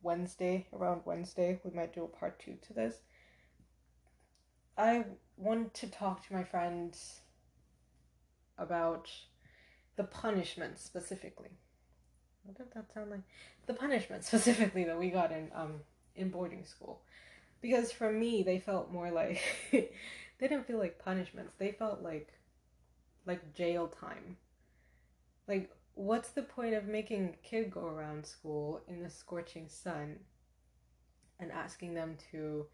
Wednesday, 0.00 0.66
around 0.72 1.02
Wednesday, 1.04 1.60
we 1.64 1.70
might 1.70 1.94
do 1.94 2.04
a 2.04 2.08
part 2.08 2.40
two 2.40 2.56
to 2.66 2.72
this. 2.72 3.00
I 4.76 5.04
want 5.36 5.74
to 5.74 5.86
talk 5.86 6.26
to 6.26 6.32
my 6.32 6.44
friends 6.44 7.20
about 8.58 9.10
the 9.96 10.04
punishment 10.04 10.78
specifically. 10.78 11.50
What 12.44 12.56
did 12.58 12.72
that 12.74 12.92
sound 12.92 13.10
like? 13.10 13.22
The 13.66 13.74
punishment 13.74 14.24
specifically 14.30 14.84
that 14.84 14.98
we 14.98 15.10
got 15.10 15.32
in 15.32 15.50
um 15.54 15.80
in 16.14 16.30
boarding 16.30 16.64
school. 16.64 17.02
Because 17.60 17.90
for 17.90 18.12
me 18.12 18.42
they 18.42 18.58
felt 18.58 18.92
more 18.92 19.10
like 19.10 19.40
they 19.72 19.88
didn't 20.40 20.66
feel 20.66 20.78
like 20.78 21.02
punishments. 21.02 21.54
They 21.58 21.72
felt 21.72 22.02
like 22.02 22.32
like 23.24 23.54
jail 23.54 23.88
time. 23.88 24.36
Like 25.48 25.70
what's 25.94 26.30
the 26.30 26.42
point 26.42 26.74
of 26.74 26.86
making 26.86 27.30
a 27.30 27.48
kid 27.48 27.70
go 27.70 27.86
around 27.86 28.26
school 28.26 28.82
in 28.86 29.02
the 29.02 29.08
scorching 29.08 29.68
sun 29.68 30.18
and 31.40 31.50
asking 31.50 31.94
them 31.94 32.16
to 32.30 32.66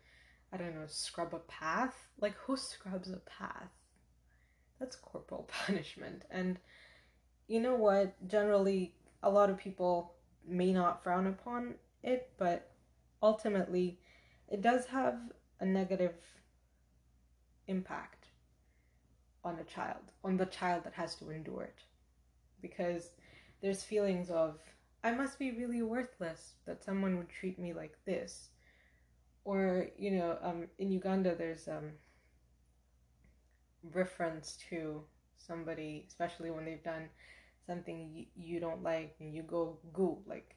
I 0.52 0.56
don't 0.58 0.74
know, 0.74 0.86
scrub 0.86 1.34
a 1.34 1.38
path? 1.38 2.08
Like 2.20 2.34
who 2.34 2.56
scrubs 2.56 3.10
a 3.10 3.18
path? 3.18 3.70
That's 4.78 4.96
corporal 4.96 5.48
punishment. 5.66 6.24
And 6.30 6.58
you 7.48 7.60
know 7.60 7.74
what? 7.74 8.14
Generally, 8.28 8.94
a 9.22 9.30
lot 9.30 9.50
of 9.50 9.58
people 9.58 10.14
may 10.46 10.72
not 10.72 11.02
frown 11.02 11.26
upon 11.26 11.74
it, 12.02 12.30
but 12.38 12.72
ultimately, 13.22 13.98
it 14.48 14.60
does 14.60 14.86
have 14.86 15.18
a 15.60 15.64
negative 15.64 16.14
impact 17.68 18.26
on 19.44 19.58
a 19.58 19.64
child, 19.64 20.02
on 20.24 20.36
the 20.36 20.46
child 20.46 20.84
that 20.84 20.94
has 20.94 21.14
to 21.16 21.30
endure 21.30 21.62
it. 21.62 21.78
Because 22.60 23.10
there's 23.60 23.82
feelings 23.82 24.30
of, 24.30 24.58
I 25.04 25.12
must 25.12 25.38
be 25.38 25.52
really 25.52 25.82
worthless 25.82 26.54
that 26.66 26.82
someone 26.84 27.16
would 27.16 27.28
treat 27.28 27.58
me 27.58 27.72
like 27.72 27.96
this. 28.04 28.48
Or, 29.44 29.88
you 29.98 30.10
know, 30.12 30.38
um, 30.42 30.68
in 30.78 30.90
Uganda, 30.92 31.34
there's 31.36 31.68
um, 31.68 31.92
reference 33.92 34.58
to 34.70 35.02
somebody, 35.38 36.04
especially 36.08 36.50
when 36.50 36.64
they've 36.64 36.82
done 36.82 37.08
something 37.66 38.10
you, 38.12 38.26
you 38.36 38.60
don't 38.60 38.82
like 38.82 39.14
and 39.20 39.34
you 39.34 39.42
go 39.42 39.78
goo 39.92 40.18
like 40.26 40.56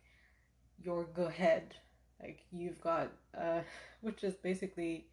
your 0.83 1.05
go 1.05 1.27
head 1.29 1.75
like 2.21 2.45
you've 2.51 2.81
got 2.81 3.11
uh 3.37 3.61
which 4.01 4.23
is 4.23 4.35
basically 4.35 5.07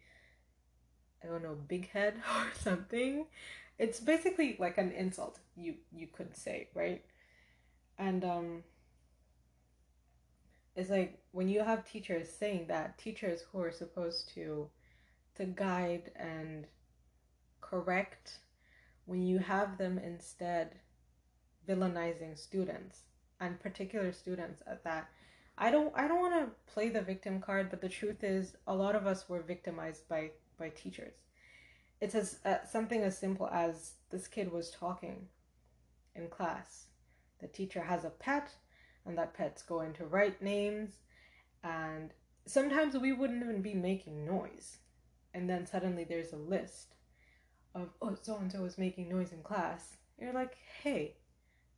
i 1.23 1.27
don't 1.27 1.43
know 1.43 1.55
big 1.67 1.89
head 1.89 2.15
or 2.37 2.45
something. 2.59 3.25
It's 3.79 3.99
basically 3.99 4.55
like 4.59 4.77
an 4.77 4.91
insult 4.91 5.39
you 5.55 5.75
you 5.91 6.07
could 6.07 6.35
say 6.37 6.69
right? 6.75 7.03
And 7.97 8.23
um 8.25 8.63
it's 10.75 10.89
like 10.89 11.19
when 11.31 11.47
you 11.47 11.63
have 11.63 11.89
teachers 11.89 12.29
saying 12.29 12.67
that 12.67 12.97
teachers 12.97 13.43
who 13.51 13.61
are 13.61 13.71
supposed 13.71 14.33
to 14.33 14.69
to 15.35 15.45
guide 15.45 16.11
and 16.15 16.65
correct 17.61 18.39
when 19.05 19.21
you 19.21 19.39
have 19.39 19.77
them 19.77 19.97
instead 19.97 20.79
villainizing 21.67 22.37
students 22.37 23.01
and 23.39 23.59
particular 23.59 24.11
students 24.11 24.61
at 24.67 24.83
that. 24.83 25.09
I 25.57 25.69
don't 25.69 25.93
I 25.95 26.07
don't 26.07 26.19
want 26.19 26.33
to 26.33 26.71
play 26.73 26.89
the 26.89 27.01
victim 27.01 27.39
card, 27.39 27.69
but 27.69 27.81
the 27.81 27.89
truth 27.89 28.23
is 28.23 28.55
a 28.67 28.75
lot 28.75 28.95
of 28.95 29.05
us 29.05 29.29
were 29.29 29.41
victimized 29.41 30.07
by 30.07 30.31
by 30.57 30.69
teachers. 30.69 31.13
It's 32.01 32.15
as 32.15 32.39
uh, 32.43 32.65
something 32.69 33.01
as 33.01 33.17
simple 33.17 33.47
as 33.47 33.93
this 34.09 34.27
kid 34.27 34.51
was 34.51 34.71
talking 34.71 35.27
in 36.15 36.27
class. 36.27 36.85
The 37.39 37.47
teacher 37.47 37.81
has 37.81 38.03
a 38.03 38.09
pet 38.09 38.49
and 39.05 39.17
that 39.17 39.33
pet's 39.33 39.61
going 39.61 39.93
to 39.93 40.05
write 40.05 40.41
names 40.41 40.91
and 41.63 42.11
sometimes 42.45 42.95
we 42.95 43.13
wouldn't 43.13 43.43
even 43.43 43.61
be 43.61 43.73
making 43.73 44.25
noise. 44.25 44.77
And 45.33 45.49
then 45.49 45.65
suddenly 45.65 46.03
there's 46.03 46.33
a 46.33 46.37
list 46.37 46.95
of 47.73 47.89
oh 48.01 48.15
so 48.21 48.37
and 48.37 48.51
so 48.51 48.63
is 48.65 48.77
making 48.77 49.09
noise 49.09 49.31
in 49.31 49.41
class. 49.41 49.97
you're 50.19 50.33
like, 50.33 50.55
"Hey, 50.83 51.15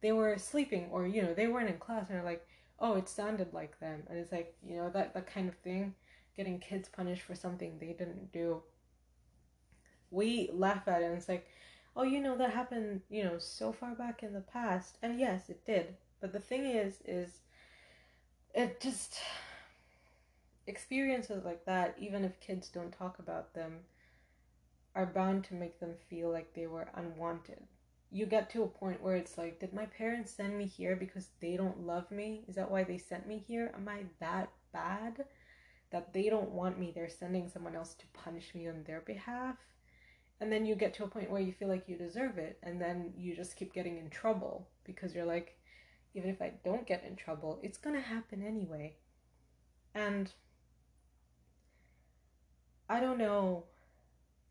they 0.02 0.12
were 0.12 0.38
sleeping 0.38 0.90
or 0.92 1.08
you 1.08 1.22
know 1.22 1.34
they 1.34 1.48
weren't 1.48 1.70
in 1.70 1.78
class 1.78 2.10
and 2.10 2.18
they're 2.18 2.26
like 2.26 2.46
oh, 2.80 2.96
it 2.96 3.10
sounded 3.10 3.54
like 3.54 3.80
them. 3.80 4.04
And 4.10 4.18
it's 4.18 4.32
like, 4.32 4.56
you 4.66 4.78
know, 4.78 4.90
that, 4.90 5.14
that 5.14 5.28
kind 5.28 5.48
of 5.48 5.56
thing, 5.58 5.94
getting 6.36 6.60
kids 6.60 6.90
punished 6.90 7.22
for 7.22 7.36
something 7.36 7.78
they 7.80 7.94
didn't 7.98 8.32
do. 8.32 8.62
We 10.12 10.50
laugh 10.54 10.88
at 10.88 11.02
it 11.02 11.06
and 11.06 11.16
it's 11.16 11.30
like, 11.30 11.48
oh, 11.96 12.04
you 12.04 12.22
know, 12.22 12.38
that 12.38 12.52
happened, 12.52 13.02
you 13.10 13.24
know, 13.24 13.38
so 13.38 13.72
far 13.72 13.96
back 13.96 14.24
in 14.24 14.34
the 14.34 14.42
past. 14.42 14.98
And 15.02 15.20
yes, 15.20 15.50
it 15.50 15.66
did. 15.66 15.96
But 16.26 16.34
the 16.34 16.40
thing 16.40 16.66
is, 16.66 17.04
is 17.06 17.30
it 18.56 18.82
just 18.82 19.20
experiences 20.66 21.46
like 21.46 21.64
that, 21.66 21.96
even 22.00 22.26
if 22.26 22.40
kids 22.40 22.68
don't 22.68 22.92
talk 22.92 23.20
about 23.20 23.54
them, 23.54 23.82
are 24.96 25.06
bound 25.06 25.44
to 25.44 25.54
make 25.54 25.80
them 25.80 25.94
feel 26.10 26.32
like 26.32 26.52
they 26.56 26.66
were 26.66 26.88
unwanted. 26.96 27.62
You 28.10 28.26
get 28.26 28.50
to 28.50 28.64
a 28.64 28.68
point 28.68 29.04
where 29.04 29.16
it's 29.16 29.38
like, 29.38 29.60
did 29.60 29.72
my 29.72 29.86
parents 29.86 30.32
send 30.32 30.58
me 30.58 30.66
here 30.66 30.96
because 30.96 31.28
they 31.42 31.58
don't 31.58 31.86
love 31.86 32.10
me? 32.10 32.44
Is 32.48 32.56
that 32.56 32.72
why 32.72 32.84
they 32.84 32.98
sent 32.98 33.28
me 33.28 33.38
here? 33.48 33.72
Am 33.76 33.88
I 33.88 34.06
that 34.20 34.50
bad 34.74 35.26
that 35.92 36.12
they 36.12 36.28
don't 36.28 36.50
want 36.50 36.80
me? 36.80 36.92
They're 36.92 37.08
sending 37.08 37.48
someone 37.50 37.76
else 37.76 37.94
to 37.94 38.20
punish 38.20 38.56
me 38.56 38.68
on 38.68 38.84
their 38.88 39.02
behalf. 39.02 39.58
And 40.42 40.52
then 40.52 40.66
you 40.66 40.74
get 40.74 40.96
to 40.96 41.04
a 41.04 41.08
point 41.08 41.30
where 41.30 41.40
you 41.40 41.54
feel 41.54 41.68
like 41.68 41.88
you 41.88 41.96
deserve 41.96 42.40
it, 42.40 42.58
and 42.64 42.82
then 42.82 43.14
you 43.16 43.36
just 43.36 43.56
keep 43.56 43.76
getting 43.76 44.00
in 44.00 44.10
trouble 44.10 44.68
because 44.86 45.14
you're 45.14 45.24
like, 45.24 45.56
even 46.16 46.30
if 46.30 46.42
I 46.42 46.54
don't 46.64 46.88
get 46.88 47.04
in 47.04 47.16
trouble, 47.16 47.60
it's 47.62 47.78
gonna 47.78 48.02
happen 48.02 48.42
anyway. 48.42 48.96
And 49.94 50.32
I 52.90 53.00
don't 53.00 53.18
know. 53.18 53.66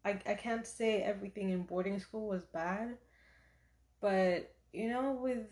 I, 0.04 0.20
I 0.26 0.34
can't 0.34 0.66
say 0.66 1.02
everything 1.02 1.50
in 1.50 1.62
boarding 1.62 1.98
school 1.98 2.28
was 2.28 2.44
bad, 2.44 2.98
but 4.00 4.54
you 4.72 4.88
know, 4.88 5.12
with 5.12 5.46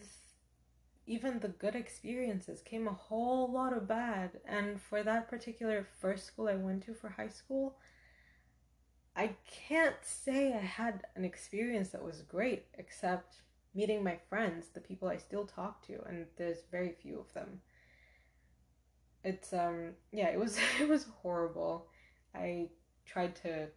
even 1.06 1.40
the 1.40 1.48
good 1.48 1.74
experiences 1.74 2.60
came 2.62 2.86
a 2.86 2.92
whole 2.92 3.50
lot 3.50 3.76
of 3.76 3.88
bad. 3.88 4.40
And 4.46 4.80
for 4.80 5.02
that 5.02 5.28
particular 5.28 5.86
first 6.00 6.26
school 6.26 6.48
I 6.48 6.54
went 6.54 6.84
to 6.84 6.94
for 6.94 7.08
high 7.08 7.28
school, 7.28 7.76
I 9.16 9.36
can't 9.46 9.96
say 10.02 10.52
I 10.52 10.58
had 10.58 11.02
an 11.16 11.24
experience 11.24 11.90
that 11.90 12.04
was 12.04 12.22
great, 12.22 12.66
except 12.78 13.36
meeting 13.74 14.02
my 14.04 14.16
friends, 14.28 14.68
the 14.68 14.80
people 14.80 15.08
I 15.08 15.16
still 15.18 15.46
talk 15.46 15.82
to, 15.86 16.02
and 16.08 16.26
there's 16.36 16.64
very 16.70 16.92
few 16.92 17.18
of 17.20 17.32
them. 17.34 17.60
It's 19.24 19.52
um 19.52 19.94
yeah, 20.12 20.28
it 20.28 20.38
was 20.38 20.58
it 20.80 20.88
was 20.88 21.04
horrible. 21.22 21.88
I 22.34 22.70
tried 23.06 23.34
to 23.36 23.68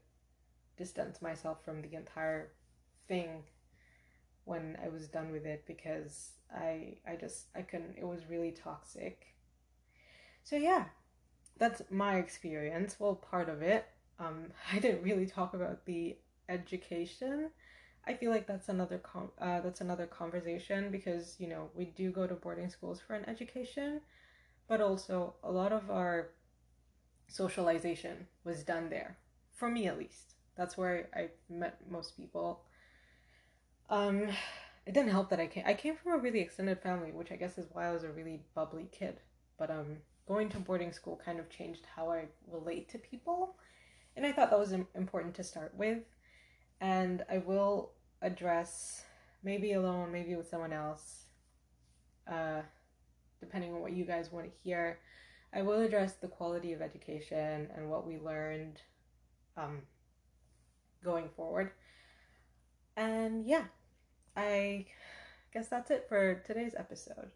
distance 0.77 1.21
myself 1.21 1.63
from 1.65 1.81
the 1.81 1.95
entire 1.95 2.51
thing 3.07 3.43
when 4.45 4.77
I 4.83 4.87
was 4.89 5.07
done 5.07 5.31
with 5.31 5.45
it 5.45 5.65
because 5.67 6.31
I 6.53 6.97
I 7.07 7.15
just 7.15 7.47
I 7.55 7.61
couldn't 7.61 7.97
it 7.97 8.05
was 8.07 8.29
really 8.29 8.51
toxic. 8.51 9.35
So 10.43 10.55
yeah, 10.55 10.85
that's 11.57 11.81
my 11.89 12.17
experience. 12.17 12.97
Well, 12.99 13.15
part 13.15 13.49
of 13.49 13.61
it. 13.61 13.85
Um, 14.19 14.51
I 14.73 14.79
didn't 14.79 15.03
really 15.03 15.27
talk 15.27 15.53
about 15.53 15.85
the 15.85 16.17
education. 16.49 17.51
I 18.07 18.13
feel 18.13 18.31
like 18.31 18.47
that's 18.47 18.69
another 18.69 18.99
com- 18.99 19.31
uh, 19.39 19.61
that's 19.61 19.81
another 19.81 20.05
conversation 20.05 20.91
because 20.91 21.35
you 21.39 21.47
know 21.47 21.69
we 21.75 21.85
do 21.85 22.11
go 22.11 22.27
to 22.27 22.35
boarding 22.35 22.69
schools 22.69 23.01
for 23.05 23.15
an 23.15 23.27
education, 23.27 24.01
but 24.67 24.81
also 24.81 25.35
a 25.43 25.51
lot 25.51 25.71
of 25.71 25.89
our 25.89 26.29
socialization 27.27 28.27
was 28.43 28.63
done 28.63 28.89
there. 28.89 29.17
For 29.53 29.69
me, 29.69 29.87
at 29.87 29.97
least, 29.97 30.35
that's 30.55 30.77
where 30.77 31.09
I, 31.15 31.29
met 31.49 31.79
most 31.89 32.15
people. 32.15 32.61
Um, 33.89 34.27
it 34.85 34.93
didn't 34.93 35.11
help 35.11 35.29
that 35.29 35.39
I 35.39 35.47
came. 35.47 35.63
I 35.65 35.73
came 35.73 35.95
from 35.95 36.13
a 36.13 36.17
really 36.17 36.41
extended 36.41 36.81
family, 36.81 37.11
which 37.11 37.31
I 37.31 37.35
guess 37.35 37.57
is 37.57 37.67
why 37.71 37.87
I 37.87 37.91
was 37.91 38.03
a 38.03 38.11
really 38.11 38.41
bubbly 38.53 38.87
kid. 38.91 39.19
But 39.57 39.71
um, 39.71 39.97
going 40.27 40.49
to 40.49 40.59
boarding 40.59 40.91
school 40.91 41.19
kind 41.23 41.39
of 41.39 41.49
changed 41.49 41.85
how 41.95 42.11
I 42.11 42.25
relate 42.51 42.89
to 42.89 42.97
people, 42.97 43.55
and 44.15 44.25
I 44.25 44.31
thought 44.31 44.49
that 44.51 44.59
was 44.59 44.73
important 44.73 45.35
to 45.35 45.43
start 45.43 45.73
with. 45.75 45.99
And 46.81 47.23
I 47.29 47.37
will 47.37 47.91
address, 48.25 49.03
maybe 49.43 49.73
alone, 49.73 50.11
maybe 50.11 50.35
with 50.35 50.49
someone 50.49 50.73
else, 50.73 51.25
uh, 52.27 52.61
depending 53.39 53.73
on 53.73 53.81
what 53.81 53.93
you 53.93 54.03
guys 54.03 54.31
want 54.31 54.47
to 54.47 54.51
hear. 54.63 54.99
I 55.53 55.61
will 55.61 55.79
address 55.81 56.13
the 56.13 56.27
quality 56.27 56.73
of 56.73 56.81
education 56.81 57.69
and 57.75 57.89
what 57.89 58.05
we 58.05 58.17
learned 58.17 58.81
um, 59.55 59.83
going 61.03 61.29
forward. 61.35 61.71
And 62.97 63.45
yeah, 63.45 63.65
I 64.35 64.87
guess 65.53 65.67
that's 65.67 65.91
it 65.91 66.07
for 66.09 66.41
today's 66.45 66.73
episode. 66.77 67.29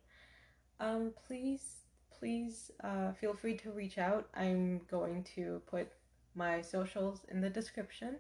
Um, 0.80 1.14
please, 1.28 1.76
please 2.18 2.72
uh, 2.84 3.14
feel 3.14 3.34
free 3.34 3.56
to 3.58 3.72
reach 3.72 3.98
out. 3.98 4.28
I'm 4.34 4.82
going 4.90 5.24
to 5.36 5.62
put 5.70 5.90
my 6.36 6.62
socials 6.62 7.22
in 7.30 7.42
the 7.42 7.50
description. 7.50 8.16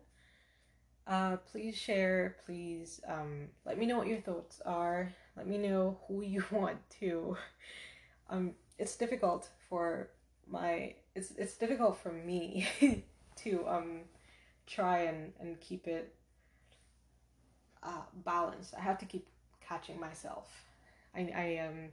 Uh, 1.07 1.37
please 1.51 1.75
share. 1.75 2.35
Please 2.45 3.01
um, 3.07 3.47
let 3.65 3.77
me 3.77 3.85
know 3.85 3.97
what 3.97 4.07
your 4.07 4.21
thoughts 4.21 4.61
are. 4.65 5.11
Let 5.35 5.47
me 5.47 5.57
know 5.57 5.99
who 6.07 6.21
you 6.33 6.43
want 6.51 6.77
to. 6.99 7.37
Um, 8.29 8.51
it's 8.77 8.95
difficult 8.95 9.49
for 9.69 10.09
my. 10.47 10.95
It's 11.15 11.31
it's 11.31 11.55
difficult 11.55 11.97
for 11.97 12.11
me 12.11 12.67
to 13.37 13.67
um 13.67 14.01
try 14.67 14.99
and 14.99 15.33
and 15.39 15.59
keep 15.59 15.87
it 15.87 16.13
uh, 17.83 18.01
balanced. 18.23 18.73
I 18.77 18.81
have 18.81 18.97
to 18.99 19.05
keep 19.05 19.27
catching 19.67 19.99
myself. 19.99 20.47
I 21.15 21.31
I 21.35 21.67
um 21.67 21.89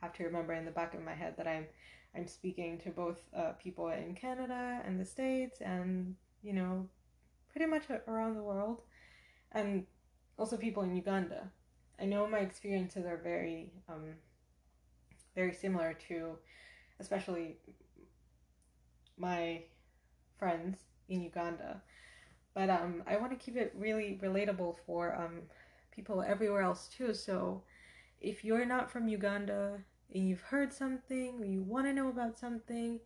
have 0.00 0.12
to 0.14 0.24
remember 0.24 0.52
in 0.52 0.64
the 0.64 0.70
back 0.70 0.94
of 0.94 1.02
my 1.02 1.14
head 1.14 1.34
that 1.36 1.46
I'm 1.46 1.66
I'm 2.14 2.26
speaking 2.26 2.78
to 2.78 2.90
both 2.90 3.20
uh, 3.36 3.52
people 3.62 3.88
in 3.88 4.14
Canada 4.14 4.80
and 4.84 4.98
the 4.98 5.04
States 5.04 5.60
and 5.60 6.14
you 6.42 6.52
know 6.52 6.88
pretty 7.58 7.70
much 7.72 7.86
around 8.06 8.36
the 8.36 8.42
world 8.42 8.82
and 9.50 9.84
also 10.38 10.56
people 10.56 10.84
in 10.84 10.94
Uganda. 10.94 11.50
I 12.00 12.04
know 12.04 12.24
my 12.28 12.38
experiences 12.38 13.04
are 13.04 13.16
very 13.16 13.72
um 13.88 14.14
very 15.34 15.52
similar 15.52 15.92
to 16.08 16.38
especially 17.00 17.56
my 19.16 19.62
friends 20.38 20.78
in 21.08 21.20
Uganda. 21.20 21.82
But 22.54 22.70
um, 22.70 23.02
I 23.08 23.16
want 23.16 23.32
to 23.32 23.44
keep 23.44 23.56
it 23.56 23.74
really 23.76 24.20
relatable 24.22 24.76
for 24.86 25.16
um, 25.16 25.42
people 25.90 26.22
everywhere 26.22 26.62
else 26.62 26.88
too. 26.88 27.12
So 27.12 27.62
if 28.20 28.44
you're 28.44 28.66
not 28.66 28.90
from 28.90 29.08
Uganda 29.08 29.78
and 30.14 30.28
you've 30.28 30.40
heard 30.52 30.72
something 30.72 31.44
you 31.44 31.62
want 31.62 31.86
to 31.86 31.92
know 31.92 32.08
about 32.08 32.38
something, 32.38 33.00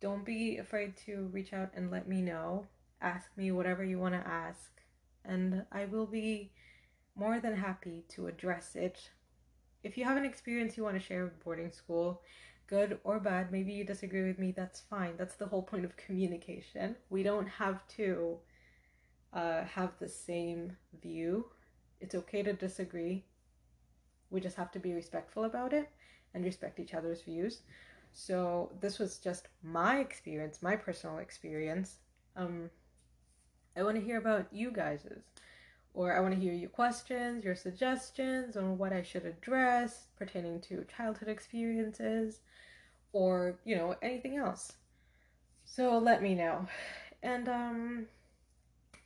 don't 0.00 0.24
be 0.24 0.58
afraid 0.58 0.96
to 1.06 1.30
reach 1.32 1.54
out 1.54 1.70
and 1.74 1.90
let 1.90 2.06
me 2.06 2.20
know. 2.20 2.66
Ask 3.00 3.30
me 3.36 3.52
whatever 3.52 3.84
you 3.84 3.98
want 3.98 4.14
to 4.14 4.26
ask, 4.26 4.80
and 5.24 5.64
I 5.70 5.84
will 5.84 6.06
be 6.06 6.52
more 7.16 7.40
than 7.40 7.56
happy 7.56 8.04
to 8.10 8.26
address 8.26 8.74
it. 8.74 9.10
If 9.82 9.98
you 9.98 10.04
have 10.04 10.16
an 10.16 10.24
experience 10.24 10.76
you 10.76 10.82
want 10.82 10.96
to 10.96 11.06
share 11.06 11.24
with 11.24 11.44
boarding 11.44 11.70
school, 11.70 12.22
good 12.66 12.98
or 13.04 13.20
bad, 13.20 13.52
maybe 13.52 13.72
you 13.72 13.84
disagree 13.84 14.26
with 14.26 14.38
me, 14.38 14.52
that's 14.52 14.80
fine. 14.80 15.16
That's 15.16 15.36
the 15.36 15.46
whole 15.46 15.62
point 15.62 15.84
of 15.84 15.96
communication. 15.96 16.96
We 17.10 17.22
don't 17.22 17.46
have 17.46 17.86
to 17.88 18.38
uh, 19.32 19.64
have 19.64 19.92
the 20.00 20.08
same 20.08 20.76
view. 21.02 21.46
It's 22.00 22.14
okay 22.14 22.42
to 22.42 22.52
disagree. 22.52 23.24
We 24.30 24.40
just 24.40 24.56
have 24.56 24.72
to 24.72 24.78
be 24.78 24.94
respectful 24.94 25.44
about 25.44 25.72
it 25.72 25.90
and 26.32 26.44
respect 26.44 26.80
each 26.80 26.94
other's 26.94 27.22
views. 27.22 27.62
So 28.12 28.72
this 28.80 28.98
was 28.98 29.18
just 29.18 29.48
my 29.62 29.98
experience, 29.98 30.62
my 30.62 30.76
personal 30.76 31.18
experience. 31.18 31.98
Um, 32.36 32.70
I 33.76 33.82
want 33.82 33.96
to 33.96 34.04
hear 34.04 34.18
about 34.18 34.46
you 34.52 34.70
guys's, 34.70 35.24
or 35.94 36.16
I 36.16 36.20
want 36.20 36.34
to 36.34 36.40
hear 36.40 36.52
your 36.52 36.70
questions, 36.70 37.44
your 37.44 37.54
suggestions 37.54 38.56
on 38.56 38.78
what 38.78 38.92
I 38.92 39.02
should 39.02 39.24
address 39.24 40.08
pertaining 40.16 40.60
to 40.62 40.84
childhood 40.96 41.28
experiences 41.28 42.40
or, 43.12 43.58
you 43.64 43.76
know, 43.76 43.96
anything 44.02 44.36
else. 44.36 44.72
So 45.64 45.98
let 45.98 46.22
me 46.22 46.34
know. 46.34 46.66
And 47.22 47.48
um 47.48 48.06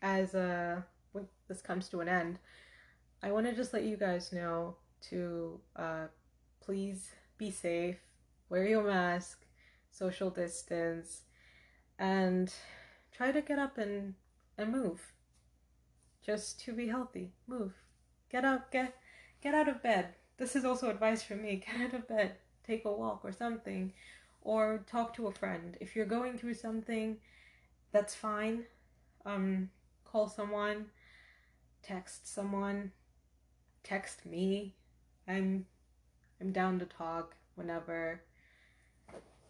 as 0.02 0.34
uh 0.34 0.82
when 1.12 1.28
this 1.48 1.60
comes 1.62 1.88
to 1.90 2.00
an 2.00 2.08
end, 2.08 2.38
I 3.22 3.32
want 3.32 3.46
to 3.46 3.54
just 3.54 3.72
let 3.72 3.84
you 3.84 3.96
guys 3.96 4.32
know 4.32 4.76
to 5.10 5.60
uh 5.76 6.06
please 6.60 7.12
be 7.38 7.50
safe, 7.50 7.98
wear 8.48 8.66
your 8.66 8.82
mask, 8.82 9.44
social 9.90 10.30
distance, 10.30 11.22
and 11.98 12.52
try 13.12 13.32
to 13.32 13.40
get 13.40 13.58
up 13.58 13.78
and 13.78 14.14
and 14.58 14.72
move. 14.72 15.12
Just 16.22 16.60
to 16.64 16.72
be 16.74 16.88
healthy, 16.88 17.32
move. 17.46 17.72
Get 18.30 18.44
up, 18.44 18.70
get 18.70 18.94
get 19.40 19.54
out 19.54 19.68
of 19.68 19.82
bed. 19.82 20.08
This 20.36 20.54
is 20.54 20.64
also 20.64 20.90
advice 20.90 21.22
from 21.22 21.42
me. 21.42 21.56
Get 21.66 21.80
out 21.80 21.94
of 21.94 22.06
bed 22.08 22.36
take 22.68 22.84
a 22.84 22.92
walk 22.92 23.20
or 23.24 23.32
something, 23.32 23.92
or 24.42 24.84
talk 24.86 25.14
to 25.14 25.26
a 25.26 25.32
friend. 25.32 25.76
If 25.80 25.96
you're 25.96 26.06
going 26.06 26.36
through 26.38 26.54
something, 26.54 27.16
that's 27.92 28.14
fine. 28.14 28.64
Um, 29.24 29.70
call 30.04 30.28
someone, 30.28 30.86
text 31.82 32.32
someone, 32.32 32.92
text 33.82 34.26
me. 34.26 34.74
I'm 35.26 35.66
I'm 36.40 36.52
down 36.52 36.78
to 36.78 36.84
talk. 36.84 37.34
whenever. 37.54 38.22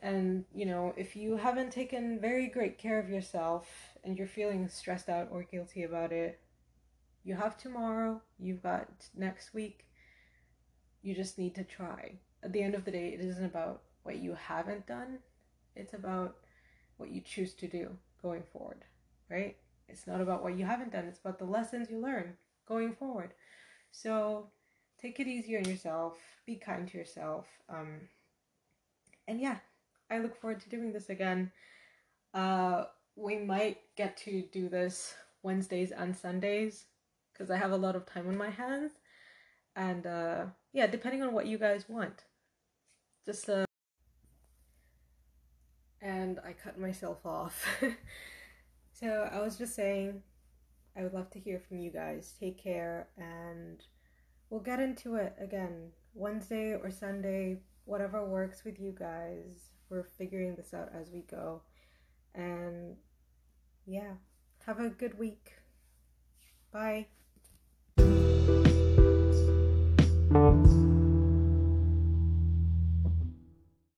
And, 0.01 0.45
you 0.55 0.65
know, 0.65 0.95
if 0.97 1.17
you 1.17 1.37
haven't 1.37 1.73
taken 1.73 2.21
very 2.21 2.47
great 2.47 2.79
care 2.79 3.01
of 3.01 3.11
yourself 3.11 3.69
and 4.05 4.17
you're 4.17 4.29
feeling 4.29 4.69
stressed 4.69 5.09
out 5.09 5.29
or 5.31 5.43
guilty 5.43 5.83
about 5.83 6.13
it, 6.13 6.41
you 7.25 7.35
have 7.35 7.59
tomorrow, 7.59 8.21
you've 8.39 8.63
got 8.63 8.89
next 9.17 9.53
week. 9.53 9.87
You 11.03 11.15
just 11.15 11.37
need 11.39 11.55
to 11.57 11.65
try. 11.65 12.13
At 12.43 12.53
the 12.53 12.63
end 12.63 12.75
of 12.75 12.85
the 12.85 12.93
day, 12.93 13.09
it 13.09 13.21
isn't 13.21 13.45
about 13.45 13.83
what 14.05 14.19
you 14.19 14.35
haven't 14.35 14.87
done, 14.87 15.19
it's 15.75 15.95
about 15.95 16.37
what 16.97 17.11
you 17.11 17.21
choose 17.21 17.53
to 17.55 17.69
do 17.69 17.91
going 18.23 18.43
forward, 18.53 18.85
right? 19.31 19.57
It's 19.89 20.07
not 20.07 20.21
about 20.21 20.43
what 20.43 20.57
you 20.57 20.65
haven't 20.65 20.93
done, 20.93 21.07
it's 21.07 21.19
about 21.19 21.39
the 21.39 21.45
lessons 21.45 21.91
you 21.91 21.99
learn 21.99 22.35
going 22.67 22.95
forward. 22.95 23.33
So 23.91 24.51
take 25.01 25.21
it 25.21 25.27
easy 25.27 25.57
on 25.57 25.65
yourself, 25.65 26.17
be 26.47 26.57
kind 26.57 26.89
to 26.89 26.99
yourself. 26.99 27.47
Um, 27.69 28.09
and 29.27 29.41
yeah, 29.41 29.59
I 30.11 30.19
look 30.19 30.41
forward 30.41 30.61
to 30.61 30.69
doing 30.69 30.93
this 30.93 31.11
again. 31.11 31.53
Uh, 32.35 32.85
we 33.17 33.39
might 33.39 33.79
get 33.97 34.17
to 34.19 34.43
do 34.53 34.69
this 34.69 35.15
Wednesdays 35.43 35.91
and 35.93 36.17
Sundays 36.17 36.87
because 37.33 37.51
I 37.51 37.57
have 37.57 37.73
a 37.73 37.77
lot 37.77 37.97
of 37.97 38.07
time 38.07 38.29
on 38.29 38.37
my 38.37 38.51
hands. 38.51 38.93
And 39.77 40.07
uh, 40.07 40.47
yeah, 40.73 40.87
depending 40.87 41.23
on 41.23 41.33
what 41.33 41.47
you 41.47 41.59
guys 41.59 41.85
want. 41.89 42.25
Just 43.25 43.49
uh, 43.49 43.65
and 46.01 46.39
I 46.45 46.53
cut 46.53 46.79
myself 46.79 47.25
off. 47.25 47.67
so 48.93 49.29
I 49.33 49.41
was 49.41 49.57
just 49.57 49.75
saying, 49.75 50.23
I 50.97 51.03
would 51.03 51.13
love 51.13 51.31
to 51.31 51.39
hear 51.39 51.61
from 51.61 51.79
you 51.79 51.91
guys. 51.91 52.35
Take 52.41 52.63
care, 52.63 53.09
and 53.17 53.83
we'll 54.51 54.61
get 54.61 54.81
into 54.81 55.17
it 55.17 55.35
again 55.41 55.91
Wednesday 56.15 56.75
or 56.75 56.91
Sunday, 56.91 57.61
whatever 57.85 58.25
works 58.25 58.65
with 58.65 58.81
you 58.81 58.95
guys. 58.99 59.71
We're 59.91 60.05
figuring 60.05 60.55
this 60.55 60.75
out 60.75 60.91
as 60.95 61.11
we 61.11 61.21
go. 61.23 61.63
And 62.35 62.97
yeah, 63.87 64.15
have 64.67 64.81
a 64.81 64.91
good 64.91 65.19
week. 65.19 65.53
Bye. 66.73 67.07